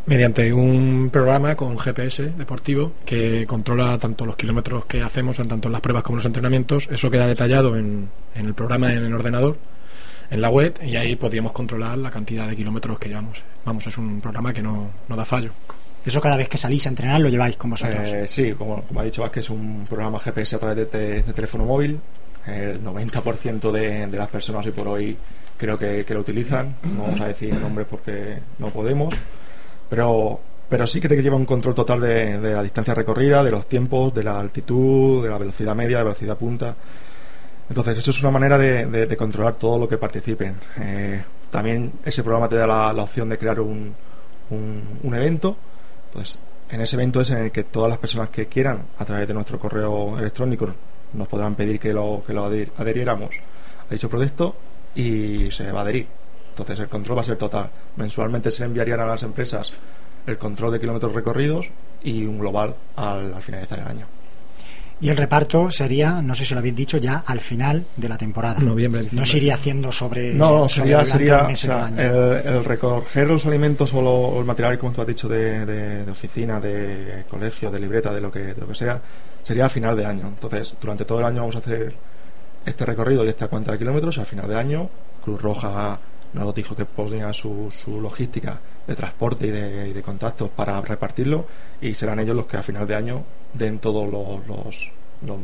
Mediante 0.06 0.54
un 0.54 1.10
programa 1.12 1.56
con 1.56 1.78
GPS 1.78 2.34
deportivo 2.38 2.94
que 3.06 3.46
controla 3.48 3.98
tanto 3.98 4.26
los 4.26 4.36
kilómetros 4.36 4.86
que 4.86 5.02
hacemos, 5.02 5.38
tanto 5.38 5.68
en 5.68 5.72
las 5.72 5.82
pruebas 5.82 6.04
como 6.04 6.16
en 6.16 6.18
los 6.18 6.26
entrenamientos. 6.26 6.88
Eso 6.92 7.10
queda 7.10 7.28
detallado 7.28 7.76
en, 7.76 8.10
el 8.36 8.54
programa 8.54 8.94
en 8.94 9.06
el 9.06 9.14
ordenador, 9.14 9.58
en 10.30 10.42
la 10.42 10.50
web, 10.50 10.80
y 10.84 10.96
ahí 10.96 11.16
podríamos 11.16 11.52
controlar 11.52 11.98
la 11.98 12.12
cantidad 12.12 12.48
de 12.48 12.56
kilómetros 12.56 13.00
que 13.00 13.10
llevamos. 13.10 13.42
Vamos, 13.66 13.88
es 13.88 13.98
un 13.98 14.22
programa 14.22 14.54
que 14.54 14.62
no, 14.62 14.92
no 15.08 15.16
da 15.16 15.26
fallo. 15.26 15.52
¿Eso 16.06 16.22
cada 16.22 16.38
vez 16.38 16.48
que 16.48 16.58
salís 16.58 16.86
a 16.86 16.90
entrenar 16.90 17.20
lo 17.20 17.30
lleváis 17.30 17.58
con 17.58 17.72
vosotros? 17.72 18.08
Eh, 18.10 18.28
sí, 18.28 18.54
como, 18.54 18.84
ha 18.96 19.04
dicho 19.04 19.24
Vázquez, 19.24 19.46
es 19.46 19.50
un 19.50 19.88
programa 19.90 20.20
GPS 20.20 20.56
a 20.56 20.60
través 20.60 20.92
de, 20.92 21.24
teléfono 21.34 21.66
móvil. 21.66 22.00
El 22.46 22.84
90% 22.84 23.72
de, 23.72 24.06
de 24.06 24.18
las 24.18 24.30
personas 24.30 24.64
hoy 24.68 24.72
por 24.72 24.88
hoy 24.88 25.18
creo 25.58 25.80
que, 25.80 26.06
que 26.06 26.14
lo 26.14 26.20
utilizan. 26.20 26.76
No 26.96 27.04
vamos 27.04 27.22
a 27.22 27.28
decir 27.30 27.56
nombres 27.56 27.88
porque 27.90 28.38
no 28.60 28.70
podemos 28.70 29.16
pero, 29.90 30.40
pero 30.70 30.88
sí 30.88 31.00
que 31.00 31.08
te 31.08 31.22
lleva 31.22 31.36
un 31.36 31.46
control 31.46 31.76
total 31.76 32.02
de, 32.02 32.38
la 32.40 32.64
distancia 32.64 32.94
recorrida, 32.94 33.44
de 33.44 33.52
los 33.52 33.68
tiempos, 33.68 34.14
de 34.14 34.24
la 34.24 34.40
altitud, 34.40 35.24
de 35.24 35.30
la 35.30 35.38
velocidad 35.38 35.76
media, 35.76 35.98
de 35.98 36.04
la 36.04 36.10
velocidad 36.10 36.38
punta. 36.38 36.76
Entonces, 37.68 37.98
eso 37.98 38.12
es 38.12 38.22
una 38.22 38.32
manera 38.32 38.58
de, 38.58 39.16
controlar 39.18 39.56
todo 39.56 39.80
lo 39.80 39.90
que 39.90 39.98
participen. 39.98 40.56
Eh, 40.80 41.24
también 41.50 41.94
ese 42.04 42.24
programa 42.24 42.48
te 42.48 42.56
da 42.56 42.68
la, 42.68 43.04
opción 43.04 43.30
de 43.30 43.38
crear 43.38 43.60
un, 43.60 43.94
un, 44.50 45.16
evento. 45.16 45.56
Entonces, 46.08 46.42
en 46.70 46.82
ese 46.82 46.96
evento 46.96 47.22
es 47.22 47.30
en 47.32 47.38
el 47.38 47.52
que 47.52 47.64
todas 47.64 47.90
las 47.90 47.98
personas 47.98 48.30
que 48.30 48.48
quieran, 48.48 48.82
a 49.00 49.06
través 49.06 49.28
de 49.28 49.34
nuestro 49.34 49.60
correo 49.60 50.18
electrónico, 50.20 50.68
nos 51.14 51.28
podrán 51.28 51.56
pedir 51.56 51.80
que 51.80 51.94
lo, 51.94 52.24
que 52.26 52.34
lo 52.34 52.46
adheriéramos 52.46 53.36
a 53.90 53.94
dicho 53.94 54.10
proyecto 54.10 54.56
y 54.96 55.50
se 55.52 55.72
va 55.72 55.80
a 55.80 55.84
adherir. 55.84 56.08
Entonces 56.56 56.80
el 56.80 56.88
control 56.88 57.18
va 57.18 57.22
a 57.22 57.26
ser 57.26 57.36
total. 57.36 57.70
Mensualmente 57.98 58.50
se 58.50 58.64
enviarían 58.64 59.02
a 59.02 59.06
las 59.06 59.24
empresas 59.24 59.72
el 60.26 60.38
control 60.38 60.72
de 60.72 60.80
kilómetros 60.80 61.14
recorridos 61.14 61.70
y 62.02 62.26
un 62.26 62.40
global 62.40 62.74
al, 62.96 63.36
finalizar 63.42 63.80
el 63.80 63.88
año. 63.88 64.06
Y 65.02 65.10
el 65.10 65.18
reparto 65.18 65.70
sería, 65.70 66.22
no 66.22 66.34
sé 66.34 66.46
si 66.46 66.54
lo 66.54 66.62
habéis 66.62 66.74
dicho, 66.78 66.98
ya 66.98 67.24
al 67.28 67.42
final 67.42 67.84
de 67.98 68.08
la 68.08 68.18
temporada. 68.18 68.62
Noviembre, 68.62 69.02
No 69.12 69.26
se 69.26 69.36
iría 69.38 69.56
haciendo 69.56 69.92
sobre. 69.92 70.34
No, 70.34 70.70
sobre 70.70 70.92
sería, 70.92 71.06
sería 71.06 71.38
los 71.40 71.48
meses 71.50 71.70
o 71.70 71.74
sea, 71.74 71.86
del 71.88 72.00
año. 72.00 72.02
el, 72.48 72.48
el 72.56 72.64
recoger 72.64 73.28
los 73.28 73.46
alimentos 73.46 73.94
o, 73.94 74.02
lo- 74.02 74.10
o 74.14 74.40
el 74.40 74.46
material, 74.46 74.80
como 74.80 74.94
tú 74.94 75.02
has 75.02 75.08
dicho, 75.08 75.28
de, 75.28 75.66
de- 75.66 76.06
de 76.06 76.12
oficina, 76.12 76.62
de 76.62 77.26
colegio, 77.30 77.70
de 77.70 77.80
libreta, 77.82 78.14
de 78.14 78.22
lo 78.22 78.32
que, 78.32 78.40
de 78.40 78.62
lo 78.62 78.68
que 78.70 78.76
sea, 78.76 79.02
sería 79.44 79.66
a 79.66 79.70
final 79.70 79.98
de 79.98 80.06
año. 80.06 80.30
Entonces, 80.30 80.74
durante 80.82 81.04
todo 81.04 81.20
el 81.20 81.26
año 81.26 81.42
vamos 81.42 81.58
a 81.58 81.60
hacer 81.60 81.94
este 82.66 82.86
recorrido 82.86 83.26
y 83.26 83.28
esta 83.28 83.50
cuenta 83.50 83.74
de 83.74 83.78
kilómetros. 83.78 84.16
y 84.16 84.22
Al 84.22 84.26
final 84.26 84.48
de 84.48 84.56
año, 84.58 84.90
Cruz 85.22 85.42
Roja 85.42 86.00
nos 86.44 86.54
dijo 86.54 86.76
que 86.76 86.86
ponía 86.86 87.32
su, 87.34 87.72
su 87.72 88.00
logística 88.02 88.60
de 88.86 88.96
transporte 88.96 89.48
y 89.48 89.52
de, 89.52 89.90
y 89.90 89.94
de 89.94 90.02
contactos 90.04 90.50
para 90.52 90.80
repartirlo 90.82 91.46
y 91.82 91.94
serán 91.94 92.20
ellos 92.20 92.36
los 92.36 92.46
que 92.46 92.58
a 92.58 92.64
final 92.64 92.86
de 92.86 92.96
año 92.96 93.24
den 93.54 93.80
todos 93.80 94.12
los, 94.12 94.46
los, 94.48 94.92
los, 95.26 95.38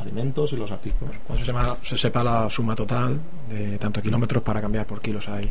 alimentos 0.00 0.52
y 0.52 0.56
los 0.56 0.70
artículos. 0.70 1.16
Cuando 1.26 1.40
se, 1.44 1.46
sepa, 1.46 1.76
se 1.82 1.96
sepa 1.98 2.22
la 2.22 2.48
suma 2.50 2.74
total 2.76 3.18
de 3.48 3.78
tantos 3.78 4.02
kilómetros 4.02 4.42
para 4.42 4.60
cambiar 4.60 4.86
por 4.86 5.00
kilos 5.00 5.28
ahí. 5.28 5.50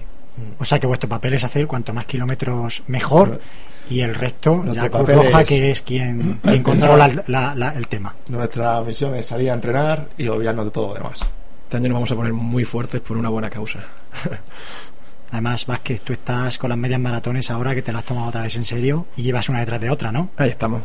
O 0.59 0.63
sea 0.65 0.79
que 0.79 0.85
vuestro 0.85 1.09
papel 1.09 1.33
es 1.33 1.43
hacer 1.43 1.65
cuanto 1.65 1.93
más 1.93 2.05
kilómetros 2.05 2.83
mejor 2.87 3.41
y 3.89 4.01
el 4.01 4.13
resto 4.13 4.57
Nuestro 4.57 4.83
ya 4.85 4.89
Cruz 4.91 5.09
Roja 5.09 5.41
es- 5.41 5.47
que 5.47 5.71
es 5.71 5.81
quien, 5.81 6.33
quien 6.43 6.61
controla 6.61 7.09
la- 7.27 7.73
el 7.75 7.87
tema. 7.87 8.13
Nuestra 8.29 8.79
misión 8.81 9.15
es 9.15 9.25
salir 9.25 9.49
a 9.49 9.55
entrenar 9.55 10.07
y 10.17 10.27
olvidarnos 10.27 10.65
de 10.65 10.71
todo 10.71 10.89
lo 10.89 10.93
demás. 10.93 11.19
Este 11.67 11.75
año 11.75 11.89
nos 11.89 11.95
vamos 11.95 12.11
a 12.13 12.15
poner 12.15 12.31
muy 12.31 12.63
fuertes 12.63 13.01
por 13.01 13.17
una 13.17 13.27
buena 13.27 13.49
causa. 13.49 13.79
Además, 15.31 15.65
Vázquez, 15.65 15.99
tú 15.99 16.13
estás 16.13 16.57
con 16.57 16.69
las 16.69 16.79
medias 16.79 16.97
maratones 16.97 17.51
ahora 17.51 17.75
que 17.75 17.81
te 17.81 17.91
las 17.91 18.03
has 18.03 18.05
tomado 18.05 18.29
otra 18.29 18.43
vez 18.43 18.55
en 18.55 18.63
serio 18.63 19.07
y 19.17 19.23
llevas 19.23 19.49
una 19.49 19.59
detrás 19.59 19.81
de 19.81 19.89
otra, 19.89 20.09
¿no? 20.09 20.29
Ahí 20.37 20.51
estamos. 20.51 20.81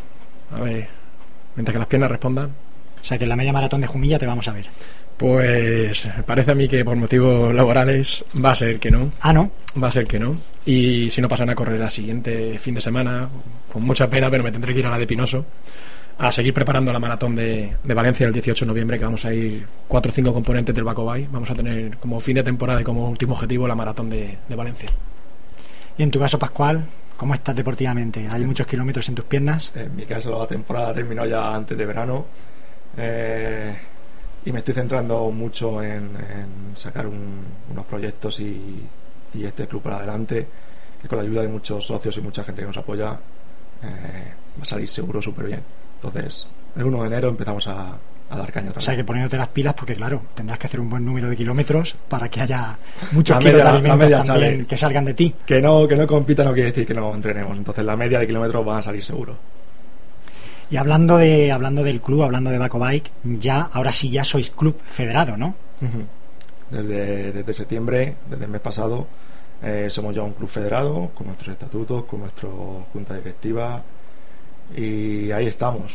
A 0.50 0.60
ver, 0.60 0.88
mientras 1.54 1.72
que 1.72 1.78
las 1.78 1.86
piernas 1.86 2.10
respondan, 2.10 2.46
O 3.00 3.04
sea 3.04 3.16
que 3.16 3.22
en 3.22 3.30
la 3.30 3.36
media 3.36 3.52
maratón 3.52 3.80
de 3.80 3.86
Jumilla 3.86 4.18
te 4.18 4.26
vamos 4.26 4.48
a 4.48 4.52
ver. 4.54 4.66
pues 5.16 6.08
parece 6.26 6.50
a 6.50 6.54
mí 6.56 6.66
que 6.66 6.84
por 6.84 6.96
motivos 6.96 7.54
laborales 7.54 8.24
va 8.44 8.50
a 8.50 8.56
ser 8.56 8.80
que 8.80 8.90
no. 8.90 9.12
Ah, 9.20 9.32
no. 9.32 9.52
Va 9.80 9.86
a 9.86 9.92
ser 9.92 10.08
que 10.08 10.18
no. 10.18 10.36
Y 10.66 11.10
si 11.10 11.20
no 11.20 11.28
pasan 11.28 11.50
a 11.50 11.54
correr 11.54 11.80
el 11.80 11.90
siguiente 11.92 12.58
fin 12.58 12.74
de 12.74 12.80
semana, 12.80 13.28
con 13.72 13.84
mucha 13.84 14.10
pena, 14.10 14.28
pero 14.28 14.42
me 14.42 14.50
tendré 14.50 14.74
que 14.74 14.80
ir 14.80 14.86
a 14.88 14.90
la 14.90 14.98
de 14.98 15.06
Pinoso 15.06 15.46
a 16.18 16.30
seguir 16.30 16.54
preparando 16.54 16.92
la 16.92 16.98
maratón 16.98 17.34
de, 17.34 17.76
de 17.82 17.94
Valencia 17.94 18.26
el 18.26 18.32
18 18.32 18.64
de 18.64 18.68
noviembre, 18.68 18.98
que 18.98 19.04
vamos 19.04 19.24
a 19.24 19.32
ir 19.34 19.66
cuatro 19.88 20.10
o 20.10 20.14
cinco 20.14 20.32
componentes 20.32 20.74
del 20.74 20.84
Bacobay. 20.84 21.26
Vamos 21.30 21.50
a 21.50 21.54
tener 21.54 21.96
como 21.98 22.20
fin 22.20 22.36
de 22.36 22.42
temporada 22.42 22.80
y 22.80 22.84
como 22.84 23.08
último 23.08 23.34
objetivo 23.34 23.66
la 23.66 23.74
maratón 23.74 24.08
de, 24.10 24.38
de 24.48 24.56
Valencia. 24.56 24.88
Y 25.98 26.02
en 26.02 26.10
tu 26.10 26.18
caso, 26.20 26.38
Pascual, 26.38 26.84
¿cómo 27.16 27.34
estás 27.34 27.56
deportivamente? 27.56 28.26
¿Hay 28.30 28.44
muchos 28.44 28.66
kilómetros 28.66 29.08
en 29.08 29.14
tus 29.16 29.24
piernas? 29.24 29.72
En 29.74 29.96
mi 29.96 30.04
caso 30.04 30.38
la 30.38 30.46
temporada 30.46 30.92
terminó 30.92 31.26
ya 31.26 31.54
antes 31.54 31.76
de 31.76 31.86
verano 31.86 32.24
eh, 32.96 33.74
y 34.44 34.52
me 34.52 34.60
estoy 34.60 34.74
centrando 34.74 35.30
mucho 35.30 35.82
en, 35.82 36.04
en 36.16 36.76
sacar 36.76 37.06
un- 37.06 37.44
unos 37.70 37.86
proyectos 37.86 38.38
y, 38.40 38.86
y 39.34 39.44
este 39.44 39.66
club 39.66 39.82
para 39.82 39.96
adelante 39.98 40.46
que 41.00 41.08
con 41.08 41.18
la 41.18 41.24
ayuda 41.24 41.42
de 41.42 41.48
muchos 41.48 41.86
socios 41.86 42.16
y 42.16 42.20
mucha 42.20 42.44
gente 42.44 42.62
que 42.62 42.66
nos 42.68 42.76
apoya 42.76 43.18
eh, 43.82 44.32
va 44.58 44.62
a 44.62 44.66
salir 44.66 44.88
seguro 44.88 45.20
súper 45.20 45.46
bien. 45.46 45.60
Entonces, 46.02 46.48
el 46.76 46.84
1 46.84 47.00
de 47.02 47.06
enero 47.06 47.28
empezamos 47.28 47.66
a, 47.68 47.92
a 48.30 48.36
dar 48.36 48.50
caña 48.50 48.70
O 48.70 48.72
también. 48.72 48.80
sea 48.80 48.96
que 48.96 49.04
poniéndote 49.04 49.36
las 49.36 49.48
pilas, 49.48 49.74
porque 49.74 49.94
claro, 49.94 50.22
tendrás 50.34 50.58
que 50.58 50.66
hacer 50.66 50.80
un 50.80 50.90
buen 50.90 51.04
número 51.04 51.28
de 51.28 51.36
kilómetros 51.36 51.94
para 52.08 52.28
que 52.28 52.40
haya 52.40 52.76
muchos 53.12 53.38
kilos 53.38 53.54
de 53.54 53.62
alimentos 53.62 54.10
también 54.10 54.24
sale. 54.24 54.66
que 54.66 54.76
salgan 54.76 55.04
de 55.04 55.14
ti. 55.14 55.34
Que 55.46 55.60
no, 55.60 55.86
que 55.86 55.94
no 55.96 56.06
compita 56.06 56.42
no 56.44 56.52
quiere 56.52 56.70
decir 56.70 56.86
que 56.86 56.94
no 56.94 57.14
entrenemos. 57.14 57.56
Entonces 57.56 57.84
la 57.84 57.96
media 57.96 58.18
de 58.18 58.26
kilómetros 58.26 58.64
van 58.66 58.78
a 58.78 58.82
salir 58.82 59.04
seguro. 59.04 59.36
Y 60.70 60.76
hablando 60.76 61.18
de 61.18 61.52
hablando 61.52 61.82
del 61.84 62.00
club, 62.00 62.22
hablando 62.22 62.50
de 62.50 62.58
Baco 62.58 62.78
Bike, 62.78 63.10
ya 63.24 63.68
ahora 63.72 63.92
sí 63.92 64.10
ya 64.10 64.24
sois 64.24 64.50
club 64.50 64.80
federado, 64.80 65.36
¿no? 65.36 65.54
Desde, 66.70 67.32
desde 67.32 67.54
septiembre, 67.54 68.16
desde 68.30 68.46
el 68.46 68.50
mes 68.50 68.60
pasado, 68.62 69.06
eh, 69.62 69.88
somos 69.90 70.14
ya 70.14 70.22
un 70.22 70.32
club 70.32 70.48
federado, 70.48 71.10
con 71.14 71.26
nuestros 71.26 71.52
estatutos, 71.52 72.04
con 72.04 72.20
nuestra 72.20 72.48
junta 72.92 73.14
directiva, 73.14 73.82
y 74.76 75.30
ahí 75.30 75.46
estamos. 75.46 75.92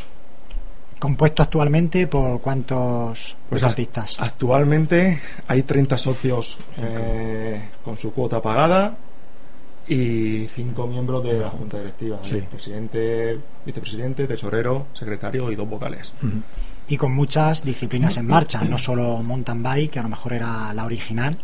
Compuesto 0.98 1.42
actualmente 1.44 2.06
por 2.08 2.40
cuántos 2.40 3.36
Pues 3.48 3.62
deportistas. 3.62 4.18
a- 4.18 4.24
actualmente 4.24 5.20
hay 5.46 5.62
30 5.62 5.96
socios 5.96 6.58
eh, 6.76 7.60
con 7.84 7.96
su 7.96 8.12
cuota 8.12 8.42
pagada 8.42 8.96
y 9.86 10.46
5 10.48 10.86
miembros 10.88 11.22
de 11.24 11.34
la 11.38 11.50
junta 11.50 11.78
directiva. 11.78 12.18
Sí. 12.22 12.34
El 12.36 12.44
presidente, 12.44 13.38
vicepresidente, 13.64 14.26
tesorero, 14.26 14.86
secretario 14.92 15.50
y 15.52 15.54
dos 15.56 15.68
vocales. 15.68 16.12
y 16.88 16.96
con 16.96 17.14
muchas 17.14 17.62
disciplinas 17.64 18.16
en 18.16 18.26
marcha, 18.26 18.62
no 18.64 18.76
solo 18.78 19.18
mountain 19.22 19.62
bike, 19.62 19.90
que 19.92 19.98
a 19.98 20.02
lo 20.02 20.08
mejor 20.08 20.32
era 20.32 20.72
la 20.74 20.84
original, 20.84 21.36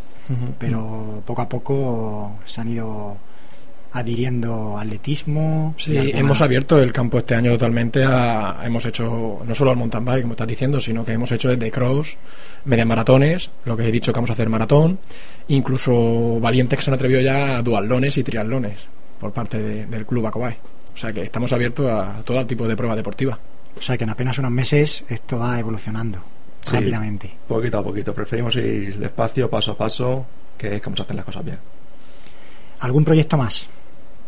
pero 0.59 1.23
poco 1.25 1.43
a 1.43 1.49
poco 1.49 2.33
se 2.45 2.61
han 2.61 2.69
ido 2.69 3.17
adhiriendo 3.95 4.77
atletismo. 4.77 5.75
Sí, 5.79 5.97
alguna- 5.97 6.19
hemos 6.19 6.41
abierto 6.43 6.79
el 6.79 6.93
campo 6.93 7.19
este 7.19 7.35
año 7.37 7.53
totalmente. 7.53 8.05
A, 8.05 8.61
hemos 8.65 8.85
hecho 8.87 9.41
no 9.47 9.55
solo 9.55 9.71
al 9.71 9.77
mountain 9.77 10.05
bike, 10.05 10.23
como 10.23 10.35
estás 10.35 10.49
diciendo, 10.49 10.81
sino 10.81 11.05
que 11.05 11.13
hemos 11.13 11.31
hecho 11.33 11.49
desde 11.49 11.71
cross, 11.71 12.17
media 12.65 12.85
maratones, 12.85 13.51
lo 13.65 13.77
que 13.77 13.89
he 13.89 13.93
dicho 13.93 14.13
que 14.13 14.17
vamos 14.19 14.31
a 14.31 14.33
hacer 14.35 14.49
maratón, 14.49 14.99
incluso 15.49 16.39
valientes 16.41 16.79
que 16.79 16.85
se 16.85 16.91
han 16.91 16.95
atrevido 16.95 17.21
ya 17.21 17.59
a 17.59 17.63
duatlones 17.63 18.19
y 18.19 18.25
triatlones 18.25 18.89
por 19.21 19.33
parte 19.33 19.63
de- 19.63 19.87
del 19.87 20.05
club 20.07 20.27
Acobay. 20.27 20.57
O 20.93 20.97
sea 20.97 21.13
que 21.13 21.23
estamos 21.23 21.53
abiertos 21.53 21.87
a 21.91 22.21
todo 22.25 22.45
tipo 22.47 22.67
de 22.69 22.77
prueba 22.77 22.97
deportiva. 22.97 23.39
O 23.77 23.81
sea 23.83 23.97
que 23.97 24.05
en 24.05 24.11
apenas 24.11 24.39
unos 24.39 24.51
meses 24.51 25.05
esto 25.09 25.39
va 25.39 25.59
evolucionando 25.59 26.19
Sí. 26.61 26.75
rápidamente. 26.77 27.33
Poquito 27.47 27.79
a 27.79 27.85
poquito. 27.85 28.13
Preferimos 28.15 28.57
ir 28.57 28.99
despacio, 28.99 29.49
paso 29.51 29.73
a 29.73 29.77
paso, 29.77 30.27
que 30.59 30.77
es 30.77 30.83
como 30.83 30.97
se 30.97 31.03
hacen 31.03 31.17
las 31.17 31.25
cosas 31.25 31.45
bien. 31.45 31.59
¿Algún 32.81 33.05
proyecto 33.05 33.37
más 33.37 33.71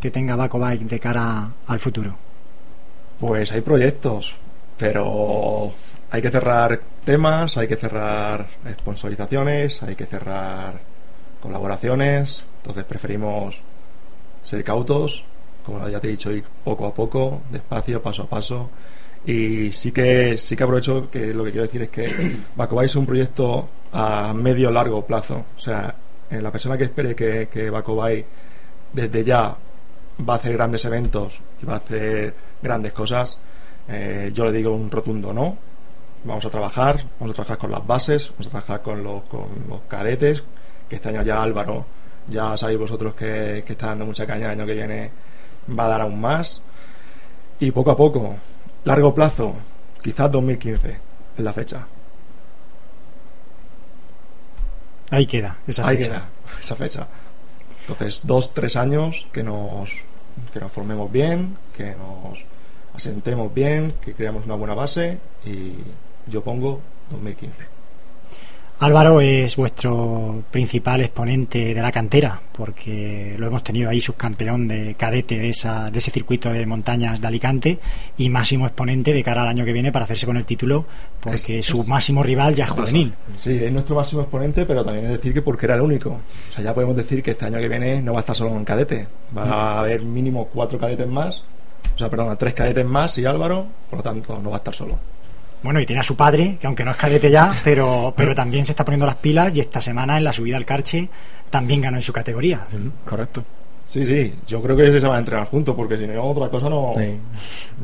que 0.00 0.10
tenga 0.10 0.36
Baco 0.36 0.58
Bike 0.58 0.84
de 0.84 1.00
cara 1.00 1.50
al 1.66 1.78
futuro? 1.80 2.14
Pues 3.18 3.52
hay 3.52 3.60
proyectos, 3.62 4.34
pero 4.76 5.72
hay 6.10 6.22
que 6.22 6.30
cerrar 6.30 6.80
temas, 7.04 7.56
hay 7.56 7.66
que 7.66 7.76
cerrar 7.76 8.46
sponsorizaciones, 8.78 9.82
hay 9.82 9.94
que 9.96 10.06
cerrar 10.06 10.80
colaboraciones. 11.40 12.44
Entonces 12.58 12.84
preferimos 12.84 13.58
ser 14.42 14.62
cautos, 14.64 15.24
como 15.64 15.88
ya 15.88 15.98
te 16.00 16.08
he 16.08 16.10
dicho, 16.10 16.30
ir 16.30 16.44
poco 16.64 16.86
a 16.86 16.94
poco, 16.94 17.42
despacio, 17.50 18.02
paso 18.02 18.22
a 18.24 18.26
paso. 18.26 18.70
Y 19.24 19.72
sí 19.72 19.90
que 19.90 20.38
sí 20.38 20.56
que 20.56 20.62
aprovecho 20.62 21.10
que 21.10 21.34
lo 21.34 21.42
que 21.42 21.50
quiero 21.50 21.66
decir 21.66 21.82
es 21.82 21.88
que 21.88 22.36
Bacobay 22.56 22.86
es 22.86 22.94
un 22.94 23.06
proyecto 23.06 23.68
a 23.92 24.32
medio 24.32 24.70
largo 24.70 25.04
plazo. 25.04 25.44
O 25.56 25.60
sea, 25.60 25.94
eh, 26.30 26.40
la 26.40 26.52
persona 26.52 26.76
que 26.76 26.84
espere 26.84 27.14
que, 27.14 27.48
que 27.50 27.70
Bacobay 27.70 28.24
desde 28.92 29.24
ya 29.24 29.56
va 30.28 30.34
a 30.34 30.36
hacer 30.36 30.52
grandes 30.54 30.84
eventos 30.84 31.40
y 31.62 31.66
va 31.66 31.74
a 31.74 31.76
hacer 31.76 32.34
grandes 32.62 32.92
cosas, 32.92 33.38
eh, 33.88 34.30
yo 34.34 34.44
le 34.44 34.52
digo 34.52 34.72
un 34.72 34.90
rotundo 34.90 35.32
no. 35.32 35.56
Vamos 36.24 36.44
a 36.44 36.50
trabajar, 36.50 37.04
vamos 37.20 37.32
a 37.32 37.34
trabajar 37.34 37.58
con 37.58 37.70
las 37.70 37.86
bases, 37.86 38.30
vamos 38.30 38.46
a 38.48 38.50
trabajar 38.50 38.82
con 38.82 39.04
los, 39.04 39.22
con 39.28 39.46
los 39.68 39.80
cadetes, 39.82 40.42
que 40.88 40.96
este 40.96 41.08
año 41.10 41.22
ya 41.22 41.42
Álvaro, 41.42 41.84
ya 42.28 42.56
sabéis 42.56 42.80
vosotros 42.80 43.14
que, 43.14 43.62
que 43.64 43.72
está 43.74 43.86
dando 43.88 44.06
mucha 44.06 44.26
caña, 44.26 44.46
el 44.46 44.58
año 44.58 44.66
que 44.66 44.74
viene 44.74 45.10
va 45.78 45.84
a 45.84 45.88
dar 45.88 46.00
aún 46.02 46.20
más. 46.20 46.62
Y 47.60 47.70
poco 47.70 47.90
a 47.92 47.96
poco, 47.96 48.34
largo 48.84 49.14
plazo, 49.14 49.54
quizás 50.02 50.30
2015 50.32 50.90
es 51.38 51.44
la 51.44 51.52
fecha. 51.52 51.86
Ahí 55.10 55.26
queda 55.26 55.58
esa 55.66 55.86
Ahí 55.86 55.98
fecha. 55.98 56.10
queda 56.10 56.28
esa 56.60 56.76
fecha. 56.76 57.06
Entonces, 57.86 58.22
dos, 58.24 58.52
tres 58.52 58.74
años 58.74 59.28
que 59.32 59.44
nos, 59.44 60.02
que 60.52 60.58
nos 60.58 60.72
formemos 60.72 61.10
bien, 61.12 61.56
que 61.72 61.94
nos 61.94 62.44
asentemos 62.92 63.54
bien, 63.54 63.94
que 64.04 64.12
creamos 64.12 64.44
una 64.44 64.56
buena 64.56 64.74
base 64.74 65.20
y 65.44 65.74
yo 66.26 66.42
pongo 66.42 66.80
2015. 67.10 67.75
Álvaro 68.78 69.22
es 69.22 69.56
vuestro 69.56 70.42
principal 70.50 71.00
exponente 71.00 71.72
de 71.72 71.80
la 71.80 71.90
cantera, 71.90 72.38
porque 72.52 73.34
lo 73.38 73.46
hemos 73.46 73.64
tenido 73.64 73.88
ahí 73.88 74.02
subcampeón 74.02 74.68
de 74.68 74.94
cadete 74.98 75.38
de, 75.38 75.48
esa, 75.48 75.90
de 75.90 75.96
ese 75.98 76.10
circuito 76.10 76.50
de 76.52 76.66
montañas 76.66 77.18
de 77.18 77.26
Alicante 77.26 77.78
y 78.18 78.28
máximo 78.28 78.66
exponente 78.66 79.14
de 79.14 79.24
cara 79.24 79.42
al 79.42 79.48
año 79.48 79.64
que 79.64 79.72
viene 79.72 79.92
para 79.92 80.04
hacerse 80.04 80.26
con 80.26 80.36
el 80.36 80.44
título, 80.44 80.84
porque 81.20 81.60
Es- 81.60 81.66
su 81.66 81.80
es- 81.80 81.88
máximo 81.88 82.22
rival 82.22 82.54
ya 82.54 82.64
es 82.64 82.70
juvenil. 82.70 83.14
Sí, 83.34 83.58
es 83.64 83.72
nuestro 83.72 83.96
máximo 83.96 84.20
exponente, 84.20 84.66
pero 84.66 84.84
también 84.84 85.06
es 85.06 85.12
decir 85.12 85.32
que 85.32 85.40
porque 85.40 85.64
era 85.64 85.76
el 85.76 85.80
único. 85.80 86.10
O 86.10 86.52
sea, 86.54 86.62
ya 86.62 86.74
podemos 86.74 86.94
decir 86.96 87.22
que 87.22 87.30
este 87.30 87.46
año 87.46 87.58
que 87.58 87.68
viene 87.68 88.02
no 88.02 88.12
va 88.12 88.18
a 88.18 88.20
estar 88.20 88.36
solo 88.36 88.54
en 88.56 88.64
cadete. 88.66 89.06
Va 89.36 89.44
a 89.44 89.78
haber 89.80 90.02
mínimo 90.02 90.48
cuatro 90.52 90.78
cadetes 90.78 91.08
más. 91.08 91.42
O 91.94 91.98
sea, 91.98 92.10
perdón, 92.10 92.36
tres 92.38 92.52
cadetes 92.52 92.84
más 92.84 93.16
y 93.16 93.24
Álvaro, 93.24 93.66
por 93.88 94.00
lo 94.00 94.02
tanto, 94.02 94.38
no 94.38 94.50
va 94.50 94.56
a 94.56 94.58
estar 94.58 94.74
solo. 94.74 94.98
Bueno, 95.66 95.80
y 95.80 95.86
tiene 95.86 96.00
a 96.00 96.04
su 96.04 96.16
padre, 96.16 96.56
que 96.60 96.66
aunque 96.68 96.84
no 96.84 96.92
es 96.92 96.96
cadete 96.96 97.28
ya, 97.30 97.52
pero, 97.64 98.14
pero 98.16 98.34
también 98.34 98.64
se 98.64 98.70
está 98.72 98.84
poniendo 98.84 99.04
las 99.04 99.16
pilas 99.16 99.54
y 99.56 99.60
esta 99.60 99.80
semana 99.80 100.16
en 100.16 100.22
la 100.24 100.32
subida 100.32 100.56
al 100.56 100.64
Carche 100.64 101.08
también 101.50 101.80
ganó 101.82 101.96
en 101.96 102.02
su 102.02 102.12
categoría. 102.12 102.66
Correcto. 103.04 103.44
Sí, 103.88 104.06
sí, 104.06 104.32
yo 104.46 104.62
creo 104.62 104.76
que 104.76 104.84
se 105.00 105.06
van 105.06 105.16
a 105.16 105.18
entrenar 105.18 105.46
juntos, 105.46 105.74
porque 105.76 105.96
si 105.98 106.06
no, 106.06 106.22
otra 106.22 106.48
cosa 106.48 106.68
no, 106.70 106.92
Sí. 106.96 107.16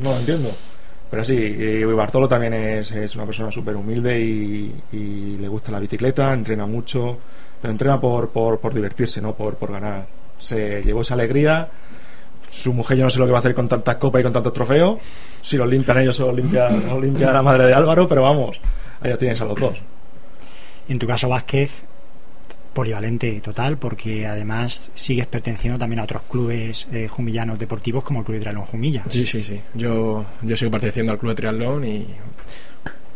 no 0.01 0.11
lo 0.11 0.17
entiendo. 0.19 0.55
Pero 1.11 1.23
sí, 1.25 1.35
y 1.35 1.83
Bartolo 1.83 2.27
también 2.27 2.53
es, 2.53 2.89
es 2.91 3.15
una 3.15 3.25
persona 3.25 3.51
súper 3.51 3.75
humilde 3.75 4.19
y, 4.19 4.73
y 4.93 5.37
le 5.37 5.47
gusta 5.49 5.71
la 5.71 5.79
bicicleta, 5.79 6.33
entrena 6.33 6.65
mucho, 6.65 7.19
pero 7.61 7.71
entrena 7.71 7.99
por, 8.01 8.29
por, 8.29 8.59
por 8.59 8.73
divertirse, 8.73 9.21
no 9.21 9.33
por, 9.35 9.55
por 9.55 9.71
ganar. 9.71 10.07
Se 10.37 10.81
llevó 10.81 11.01
esa 11.01 11.13
alegría. 11.13 11.69
Su 12.53 12.71
mujer 12.71 12.97
yo 12.97 13.03
no 13.03 13.09
sé 13.09 13.19
lo 13.19 13.25
que 13.25 13.31
va 13.31 13.39
a 13.39 13.39
hacer 13.39 13.55
con 13.55 13.67
tantas 13.67 13.95
copas 13.97 14.21
y 14.21 14.23
con 14.23 14.33
tantos 14.33 14.53
trofeos. 14.53 14.97
Si 15.41 15.57
los 15.57 15.67
limpian 15.67 15.97
ellos 15.97 16.19
o 16.19 16.27
los 16.27 16.35
limpia, 16.35 16.69
los 16.69 17.01
limpia 17.01 17.31
la 17.31 17.41
madre 17.41 17.65
de 17.65 17.73
Álvaro, 17.73 18.07
pero 18.07 18.21
vamos, 18.21 18.59
allá 19.01 19.17
tienes 19.17 19.41
a 19.41 19.45
los 19.45 19.59
dos. 19.59 19.77
En 20.87 20.99
tu 20.99 21.07
caso, 21.07 21.27
Vázquez, 21.29 21.83
polivalente 22.73 23.39
total, 23.41 23.77
porque 23.77 24.25
además 24.25 24.91
sigues 24.93 25.27
perteneciendo 25.27 25.77
también 25.77 25.99
a 25.99 26.03
otros 26.03 26.23
clubes 26.29 26.87
eh, 26.91 27.07
jumillanos 27.07 27.59
deportivos 27.59 28.03
como 28.03 28.19
el 28.19 28.25
Club 28.25 28.35
de 28.35 28.41
Triatlón 28.41 28.65
Jumilla. 28.65 29.03
Sí, 29.09 29.25
sí, 29.25 29.43
sí. 29.43 29.59
Yo, 29.73 30.25
yo 30.41 30.57
sigo 30.57 30.71
perteneciendo 30.71 31.11
al 31.11 31.19
Club 31.19 31.31
de 31.31 31.35
Triatlón 31.35 31.85
y 31.85 32.07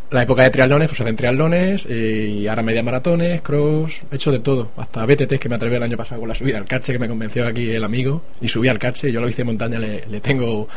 la 0.09 0.23
época 0.23 0.43
de 0.43 0.49
triatlones, 0.49 0.87
pues 0.89 1.01
hacen 1.01 1.15
triatlones 1.15 1.85
eh, 1.89 2.35
y 2.39 2.47
ahora 2.47 2.63
media 2.63 2.81
maratones, 2.81 3.41
cross, 3.41 4.01
he 4.09 4.15
hecho 4.15 4.31
de 4.31 4.39
todo, 4.39 4.71
hasta 4.77 5.05
BTT 5.05 5.37
que 5.39 5.49
me 5.49 5.55
atreví 5.55 5.75
el 5.75 5.83
año 5.83 5.97
pasado 5.97 6.21
con 6.21 6.29
la 6.29 6.35
subida 6.35 6.57
al 6.57 6.65
cache 6.65 6.93
que 6.93 6.99
me 6.99 7.09
convenció 7.09 7.45
aquí 7.45 7.69
el 7.71 7.83
amigo 7.83 8.21
y 8.39 8.47
subí 8.47 8.69
al 8.69 8.79
cache, 8.79 9.11
yo 9.11 9.19
lo 9.19 9.27
hice 9.27 9.41
en 9.41 9.47
montaña, 9.47 9.79
le, 9.79 10.21
tengo 10.21 10.67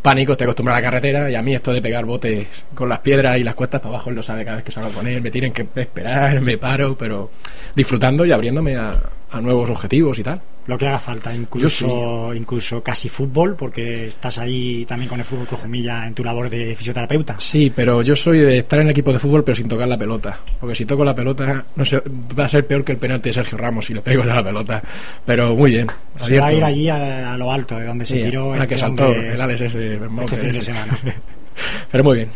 pánico, 0.00 0.32
estoy 0.32 0.46
acostumbrado 0.46 0.78
a 0.78 0.80
la 0.80 0.86
carretera 0.86 1.30
y 1.30 1.34
a 1.34 1.42
mí 1.42 1.54
esto 1.54 1.72
de 1.72 1.82
pegar 1.82 2.06
botes 2.06 2.46
con 2.74 2.88
las 2.88 3.00
piedras 3.00 3.36
y 3.38 3.42
las 3.42 3.54
cuestas 3.54 3.80
para 3.80 3.94
abajo 3.94 4.10
él 4.10 4.16
lo 4.16 4.22
sabe 4.22 4.44
cada 4.44 4.56
vez 4.56 4.64
que 4.64 4.72
salgo 4.72 4.90
con 4.90 5.06
él, 5.06 5.20
me 5.20 5.30
tienen 5.30 5.52
que 5.52 5.66
esperar, 5.74 6.40
me 6.40 6.56
paro, 6.56 6.96
pero 6.96 7.30
disfrutando 7.74 8.24
y 8.24 8.32
abriéndome 8.32 8.76
a 8.76 9.40
nuevos 9.40 9.68
objetivos 9.68 10.18
y 10.18 10.22
tal. 10.22 10.40
Lo 10.68 10.76
que 10.76 10.86
haga 10.86 10.98
falta, 10.98 11.34
incluso, 11.34 12.34
incluso 12.34 12.82
casi 12.82 13.08
fútbol, 13.08 13.56
porque 13.56 14.08
estás 14.08 14.38
ahí 14.38 14.84
también 14.84 15.08
con 15.08 15.18
el 15.18 15.24
fútbol 15.24 15.46
Cruz 15.46 15.62
Jumilla 15.62 16.06
en 16.06 16.12
tu 16.12 16.22
labor 16.22 16.50
de 16.50 16.74
fisioterapeuta. 16.74 17.36
Sí, 17.40 17.72
pero 17.74 18.02
yo 18.02 18.14
soy 18.14 18.40
de 18.40 18.58
estar 18.58 18.78
en 18.78 18.84
el 18.84 18.90
equipo 18.90 19.10
de 19.10 19.18
fútbol 19.18 19.42
pero 19.42 19.56
sin 19.56 19.66
tocar 19.66 19.88
la 19.88 19.96
pelota, 19.96 20.38
porque 20.60 20.74
si 20.74 20.84
toco 20.84 21.06
la 21.06 21.14
pelota 21.14 21.64
no 21.74 21.84
sé, 21.86 22.02
va 22.38 22.44
a 22.44 22.48
ser 22.50 22.66
peor 22.66 22.84
que 22.84 22.92
el 22.92 22.98
penalti 22.98 23.30
de 23.30 23.32
Sergio 23.32 23.56
Ramos 23.56 23.86
si 23.86 23.94
le 23.94 24.02
pego 24.02 24.24
a 24.24 24.26
la 24.26 24.44
pelota, 24.44 24.82
pero 25.24 25.56
muy 25.56 25.70
bien. 25.70 25.86
Se 26.16 26.38
va 26.38 26.48
a 26.48 26.52
ir 26.52 26.62
allí 26.62 26.88
a, 26.90 27.32
a, 27.32 27.38
lo 27.38 27.50
alto, 27.50 27.78
de 27.78 27.86
donde 27.86 28.04
se 28.04 28.22
tiró 28.22 28.52
al 28.52 28.68
que 28.68 28.74
este 28.74 28.86
saltó, 28.86 29.06
hombre 29.06 29.32
el 29.32 29.40
Alex 29.40 29.60
ese, 29.62 29.94
este 29.94 30.36
fin 30.36 30.52
de 30.52 30.62
semana. 30.62 30.98
pero 31.90 32.04
muy 32.04 32.16
bien. 32.16 32.28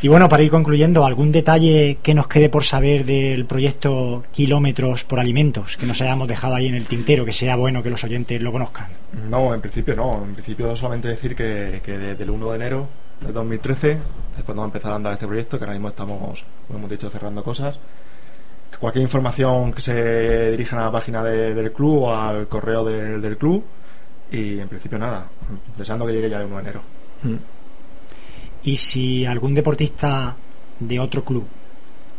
Y 0.00 0.06
bueno, 0.06 0.28
para 0.28 0.44
ir 0.44 0.50
concluyendo, 0.50 1.04
¿algún 1.04 1.32
detalle 1.32 1.98
que 2.02 2.14
nos 2.14 2.28
quede 2.28 2.48
por 2.48 2.64
saber 2.64 3.04
del 3.04 3.46
proyecto 3.46 4.22
Kilómetros 4.32 5.02
por 5.02 5.18
Alimentos 5.18 5.76
que 5.76 5.86
nos 5.86 6.00
hayamos 6.00 6.28
dejado 6.28 6.54
ahí 6.54 6.68
en 6.68 6.76
el 6.76 6.86
tintero, 6.86 7.24
que 7.24 7.32
sea 7.32 7.56
bueno 7.56 7.82
que 7.82 7.90
los 7.90 8.04
oyentes 8.04 8.40
lo 8.40 8.52
conozcan? 8.52 8.86
No, 9.28 9.52
en 9.52 9.60
principio 9.60 9.96
no. 9.96 10.22
En 10.24 10.34
principio 10.34 10.76
solamente 10.76 11.08
decir 11.08 11.34
que, 11.34 11.80
que 11.84 11.98
desde 11.98 12.22
el 12.22 12.30
1 12.30 12.50
de 12.50 12.56
enero 12.56 12.86
de 13.26 13.32
2013, 13.32 13.88
después 14.36 14.46
vamos 14.46 14.62
a 14.62 14.66
empezar 14.66 14.92
a 14.92 14.96
andar 14.96 15.12
este 15.14 15.26
proyecto, 15.26 15.58
que 15.58 15.64
ahora 15.64 15.72
mismo 15.74 15.88
estamos, 15.88 16.44
como 16.68 16.78
hemos 16.78 16.90
dicho, 16.90 17.10
cerrando 17.10 17.42
cosas. 17.42 17.80
Cualquier 18.78 19.02
información 19.02 19.72
que 19.72 19.80
se 19.82 20.52
dirija 20.52 20.78
a 20.80 20.84
la 20.84 20.92
página 20.92 21.24
de- 21.24 21.54
del 21.54 21.72
club 21.72 22.02
o 22.04 22.14
al 22.14 22.46
correo 22.46 22.84
del- 22.84 23.20
del 23.20 23.36
club. 23.36 23.64
Y 24.30 24.60
en 24.60 24.68
principio 24.68 24.96
nada, 24.98 25.26
deseando 25.76 26.06
que 26.06 26.12
llegue 26.12 26.30
ya 26.30 26.38
el 26.38 26.46
1 26.46 26.56
de 26.56 26.62
enero. 26.62 26.80
Y 28.68 28.76
si 28.76 29.24
algún 29.24 29.54
deportista 29.54 30.36
de 30.78 31.00
otro 31.00 31.24
club 31.24 31.46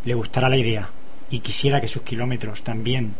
le 0.04 0.16
gustara 0.16 0.50
la 0.50 0.58
idea 0.58 0.90
y 1.30 1.42
quisiera 1.42 1.80
que 1.80 1.88
sus 1.88 2.02
kilómetros 2.02 2.64
también 2.64 3.14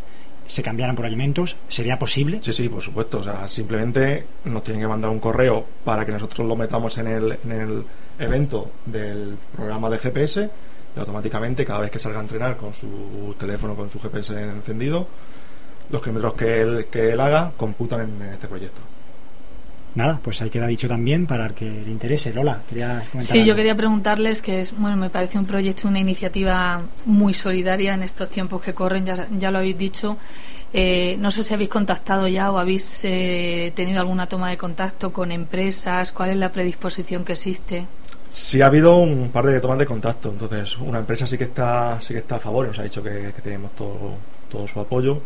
se 0.48 0.64
cambiaran 0.64 0.96
por 0.96 1.06
alimentos, 1.06 1.56
¿sería 1.68 2.00
posible? 2.00 2.40
Sí, 2.42 2.54
sí, 2.54 2.68
por 2.70 2.82
supuesto. 2.82 3.20
O 3.20 3.24
sea, 3.24 3.48
simplemente 3.48 4.26
nos 4.46 4.64
tienen 4.64 4.82
que 4.82 4.88
mandar 4.88 5.12
un 5.12 5.20
correo 5.20 5.64
para 5.86 6.08
que 6.08 6.12
nosotros 6.12 6.48
lo 6.48 6.56
metamos 6.56 6.98
en 6.98 7.06
el, 7.06 7.38
en 7.44 7.52
el 7.52 7.84
evento 8.18 8.72
del 8.88 9.38
programa 9.56 9.92
de 9.92 10.00
GPS 10.00 10.50
y 10.96 11.00
automáticamente 11.00 11.64
cada 11.64 11.82
vez 11.82 11.92
que 11.92 12.00
salga 12.00 12.18
a 12.18 12.24
entrenar 12.24 12.58
con 12.58 12.74
su 12.74 13.36
teléfono, 13.38 13.76
con 13.76 13.92
su 13.92 14.00
GPS 14.00 14.42
encendido, 14.42 15.08
los 15.92 16.02
kilómetros 16.02 16.34
que 16.34 16.62
él, 16.62 16.88
que 16.90 17.12
él 17.12 17.20
haga 17.20 17.54
computan 17.56 18.02
en 18.02 18.30
este 18.30 18.48
proyecto. 18.48 18.82
Nada, 19.96 20.20
pues 20.24 20.42
ahí 20.42 20.50
queda 20.50 20.68
dicho 20.68 20.88
también 20.88 21.26
para 21.26 21.48
el 21.48 21.54
que 21.54 21.66
le 21.66 21.90
interese. 21.90 22.34
Lola, 22.34 22.62
querías 22.70 23.10
comentar 23.10 23.38
Sí, 23.38 23.44
yo 23.44 23.56
quería 23.56 23.76
preguntarles 23.76 24.42
que 24.42 24.62
es, 24.62 24.78
bueno, 24.78 24.98
me 24.98 25.10
parece 25.10 25.38
un 25.38 25.46
proyecto, 25.46 25.88
una 25.88 26.00
iniciativa 26.00 26.84
muy 27.06 27.34
solidaria 27.34 27.96
en 27.96 28.04
estos 28.04 28.30
tiempos 28.30 28.62
que 28.62 28.74
corren, 28.74 29.06
ya, 29.06 29.28
ya 29.32 29.52
lo 29.52 29.58
habéis 29.58 29.78
dicho. 29.78 30.18
Eh, 30.72 31.18
no 31.20 31.32
sé 31.32 31.42
si 31.42 31.54
habéis 31.54 31.70
contactado 31.70 32.28
ya 32.28 32.52
o 32.52 32.60
habéis 32.60 33.04
eh, 33.04 33.74
tenido 33.76 34.00
alguna 34.00 34.28
toma 34.28 34.52
de 34.52 34.58
contacto 34.58 35.12
con 35.12 35.32
empresas, 35.32 36.12
cuál 36.12 36.30
es 36.30 36.38
la 36.38 36.52
predisposición 36.52 37.26
que 37.26 37.34
existe. 37.34 37.88
Sí 38.30 38.62
ha 38.62 38.68
habido 38.68 38.98
un 38.98 39.30
par 39.30 39.48
de 39.48 39.60
tomas 39.60 39.80
de 39.80 39.88
contacto, 39.88 40.30
entonces 40.30 40.78
una 40.78 41.00
empresa 41.00 41.26
sí 41.26 41.36
que 41.36 41.46
está, 41.46 42.00
sí 42.00 42.14
que 42.14 42.20
está 42.20 42.36
a 42.36 42.40
favor, 42.40 42.68
nos 42.68 42.78
ha 42.78 42.84
dicho 42.84 43.02
que, 43.02 43.34
que 43.36 43.42
tenemos 43.42 43.76
todo, 43.76 44.18
todo 44.52 44.68
su 44.68 44.80
apoyo. 44.80 45.20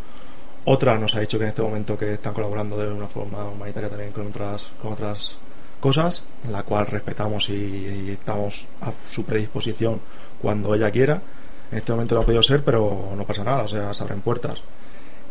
Otra 0.65 0.97
nos 0.97 1.13
ha 1.15 1.19
dicho 1.19 1.37
que 1.37 1.43
en 1.43 1.49
este 1.49 1.61
momento 1.61 1.97
que 1.97 2.13
están 2.13 2.33
colaborando 2.33 2.77
de 2.77 2.91
una 2.91 3.07
forma 3.07 3.43
humanitaria 3.45 3.89
también 3.89 4.11
con 4.11 4.27
otras, 4.27 4.67
con 4.81 4.93
otras 4.93 5.37
cosas, 5.81 6.23
en 6.45 6.53
la 6.53 6.63
cual 6.63 6.87
respetamos 6.87 7.49
y, 7.49 7.53
y 7.53 8.09
estamos 8.17 8.67
a 8.81 8.91
su 9.11 9.25
predisposición 9.25 9.99
cuando 10.41 10.73
ella 10.73 10.89
quiera. 10.89 11.21
En 11.71 11.79
este 11.79 11.91
momento 11.91 12.15
no 12.15 12.21
ha 12.21 12.25
podido 12.25 12.43
ser, 12.43 12.63
pero 12.63 13.13
no 13.17 13.23
pasa 13.25 13.43
nada, 13.43 13.63
o 13.63 13.67
sea, 13.67 13.93
se 13.93 14.03
abren 14.03 14.21
puertas. 14.21 14.61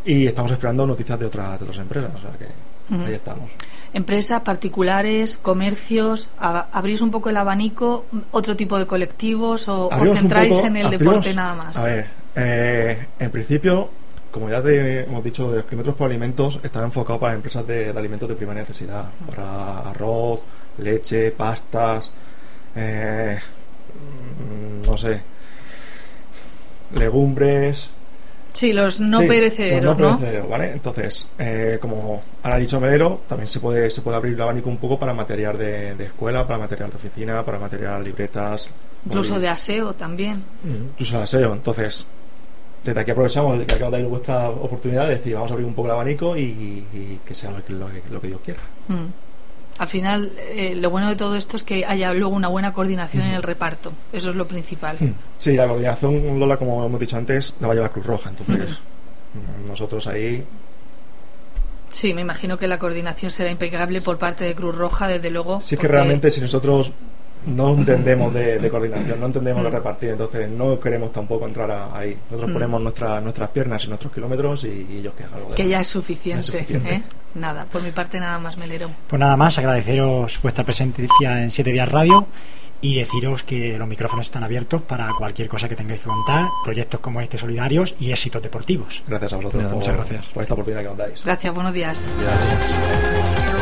Y 0.04 0.26
estamos 0.26 0.50
esperando 0.50 0.86
noticias 0.86 1.18
de 1.18 1.26
otras, 1.26 1.58
de 1.58 1.64
otras 1.64 1.78
empresas, 1.78 2.10
o 2.16 2.18
sea 2.20 2.30
que 2.36 2.94
ahí 3.06 3.14
estamos. 3.14 3.50
Empresas, 3.94 4.40
particulares, 4.42 5.38
comercios, 5.40 6.28
a- 6.38 6.66
abrís 6.72 7.00
un 7.00 7.10
poco 7.10 7.30
el 7.30 7.36
abanico, 7.36 8.04
otro 8.32 8.54
tipo 8.56 8.76
de 8.78 8.86
colectivos 8.86 9.68
o 9.68 9.88
un 9.88 10.16
centráis 10.16 10.56
poco- 10.56 10.66
en 10.66 10.76
el 10.76 10.86
abrimos- 10.86 10.98
deporte 10.98 11.34
nada 11.34 11.54
más. 11.54 11.76
A 11.76 11.84
ver, 11.84 12.06
eh, 12.34 13.06
en 13.18 13.30
principio, 13.30 13.88
como 14.32 14.48
ya 14.50 14.60
te 14.62 15.00
hemos 15.04 15.22
dicho, 15.22 15.50
de 15.50 15.58
los 15.58 15.66
kilómetros 15.66 15.94
por 15.94 16.10
alimentos 16.10 16.58
está 16.62 16.82
enfocado 16.82 17.20
para 17.20 17.34
empresas 17.34 17.64
de, 17.66 17.92
de 17.92 17.98
alimentos 17.98 18.28
de 18.28 18.34
primera 18.34 18.58
necesidad, 18.60 19.04
para 19.28 19.90
arroz, 19.90 20.40
leche, 20.78 21.30
pastas, 21.30 22.10
eh, 22.74 23.38
mm, 24.82 24.86
no 24.88 24.96
sé, 24.96 25.20
legumbres. 26.94 27.90
Sí, 28.52 28.72
los 28.74 29.00
no 29.00 29.20
Sí, 29.20 29.26
perecederos, 29.26 29.84
los 29.84 29.98
¿no? 29.98 30.10
no 30.10 30.18
perecederos, 30.18 30.48
¿vale? 30.50 30.72
Entonces, 30.72 31.28
eh, 31.38 31.78
como 31.80 32.22
ahora 32.42 32.56
ha 32.56 32.58
dicho 32.58 32.78
Melero, 32.80 33.22
también 33.26 33.48
se 33.48 33.60
puede, 33.60 33.90
se 33.90 34.02
puede 34.02 34.16
abrir 34.18 34.34
el 34.34 34.42
abanico 34.42 34.68
un 34.68 34.76
poco 34.76 34.98
para 34.98 35.14
material 35.14 35.56
de, 35.56 35.94
de 35.94 36.04
escuela, 36.04 36.46
para 36.46 36.58
material 36.58 36.90
de 36.90 36.96
oficina, 36.96 37.42
para 37.44 37.58
material 37.58 38.04
libretas. 38.04 38.68
Incluso 39.06 39.40
de 39.40 39.48
aseo 39.48 39.94
también. 39.94 40.42
incluso 40.64 41.16
el 41.16 41.22
aseo. 41.22 41.54
Entonces, 41.54 42.06
desde 42.84 43.00
aquí 43.00 43.10
aprovechamos 43.12 43.62
que 43.64 43.74
acabo 43.74 43.90
de 43.92 44.00
dar 44.02 44.08
vuestra 44.10 44.50
oportunidad 44.50 45.06
de 45.08 45.14
decir, 45.14 45.34
vamos 45.34 45.50
a 45.50 45.54
abrir 45.54 45.66
un 45.66 45.74
poco 45.74 45.86
el 45.88 45.92
abanico 45.94 46.36
y, 46.36 46.42
y 46.42 47.20
que 47.24 47.34
sea 47.34 47.50
lo 47.50 47.64
que, 47.64 47.72
lo 47.72 47.86
que- 47.88 48.02
lo 48.10 48.20
que 48.20 48.26
Dios 48.28 48.40
quiera. 48.44 48.60
Mm. 48.88 49.06
Al 49.78 49.88
final, 49.88 50.32
eh, 50.38 50.74
lo 50.76 50.90
bueno 50.90 51.08
de 51.08 51.16
todo 51.16 51.34
esto 51.34 51.56
es 51.56 51.62
que 51.62 51.84
haya 51.86 52.12
luego 52.12 52.34
una 52.34 52.48
buena 52.48 52.72
coordinación 52.74 53.22
en 53.24 53.34
el 53.34 53.42
reparto. 53.42 53.92
Eso 54.12 54.28
es 54.30 54.36
lo 54.36 54.46
principal. 54.46 54.98
Sí, 55.38 55.52
la 55.56 55.66
coordinación, 55.66 56.38
Lola, 56.38 56.58
como 56.58 56.84
hemos 56.84 57.00
dicho 57.00 57.16
antes, 57.16 57.54
la 57.58 57.68
va 57.68 57.72
a 57.72 57.76
llevar 57.76 57.90
Cruz 57.92 58.04
Roja. 58.06 58.30
Entonces, 58.30 58.68
mm, 58.68 59.68
nosotros 59.68 60.06
ahí 60.06 60.44
Sí, 61.90 62.14
me 62.14 62.22
imagino 62.22 62.58
que 62.58 62.66
la 62.68 62.78
coordinación 62.78 63.30
será 63.30 63.50
impecable 63.50 64.00
por 64.00 64.18
parte 64.18 64.44
de 64.44 64.54
Cruz 64.54 64.74
Roja, 64.74 65.08
desde 65.08 65.30
luego. 65.30 65.60
Sí, 65.60 65.74
es 65.74 65.80
que 65.80 65.88
realmente 65.88 66.30
si 66.30 66.40
nosotros 66.40 66.90
no 67.46 67.74
entendemos 67.74 68.32
de, 68.32 68.58
de 68.58 68.70
coordinación, 68.70 69.18
no 69.20 69.26
entendemos 69.26 69.62
de 69.64 69.70
repartir, 69.70 70.10
entonces 70.10 70.48
no 70.50 70.78
queremos 70.80 71.12
tampoco 71.12 71.46
entrar 71.46 71.70
a- 71.70 71.96
ahí. 71.96 72.16
Nosotros 72.30 72.50
Mm. 72.50 72.54
ponemos 72.54 72.82
nuestra- 72.82 73.20
nuestras 73.20 73.48
piernas 73.50 73.84
y 73.84 73.88
nuestros 73.88 74.12
kilómetros 74.12 74.64
y, 74.64 74.86
y 74.90 74.98
ellos 74.98 75.14
que 75.14 75.24
hagan 75.24 75.34
algo 75.38 75.50
de 75.50 75.54
Que 75.56 75.68
ya 75.68 75.80
es 75.80 75.86
suficiente. 75.88 76.36
Ya 76.52 76.58
es 76.58 76.66
suficiente. 76.66 76.94
¿eh? 76.94 77.02
Nada, 77.34 77.64
por 77.64 77.82
mi 77.82 77.90
parte 77.90 78.20
nada 78.20 78.38
más, 78.38 78.56
Melero. 78.58 78.90
Pues 79.08 79.18
nada 79.18 79.36
más, 79.36 79.56
agradeceros 79.58 80.38
vuestra 80.42 80.64
presencia 80.64 81.42
en 81.42 81.50
7 81.50 81.72
Días 81.72 81.88
Radio 81.88 82.26
y 82.80 82.96
deciros 82.96 83.42
que 83.44 83.78
los 83.78 83.86
micrófonos 83.88 84.26
están 84.26 84.42
abiertos 84.44 84.82
para 84.82 85.08
cualquier 85.16 85.48
cosa 85.48 85.68
que 85.68 85.76
tengáis 85.76 86.00
que 86.00 86.08
contar, 86.08 86.46
proyectos 86.64 87.00
como 87.00 87.20
este 87.20 87.38
solidarios 87.38 87.94
y 88.00 88.10
éxitos 88.10 88.42
deportivos. 88.42 89.02
Gracias 89.06 89.32
a 89.32 89.36
vosotros 89.36 89.62
Nada, 89.62 89.68
por, 89.74 89.78
muchas 89.78 89.94
gracias. 89.96 90.26
por 90.26 90.42
esta 90.42 90.54
oportunidad 90.54 90.82
que 90.82 90.88
nos 90.88 90.98
dais. 90.98 91.24
Gracias, 91.24 91.54
buenos 91.54 91.72
días. 91.72 92.00
Gracias. 92.20 93.61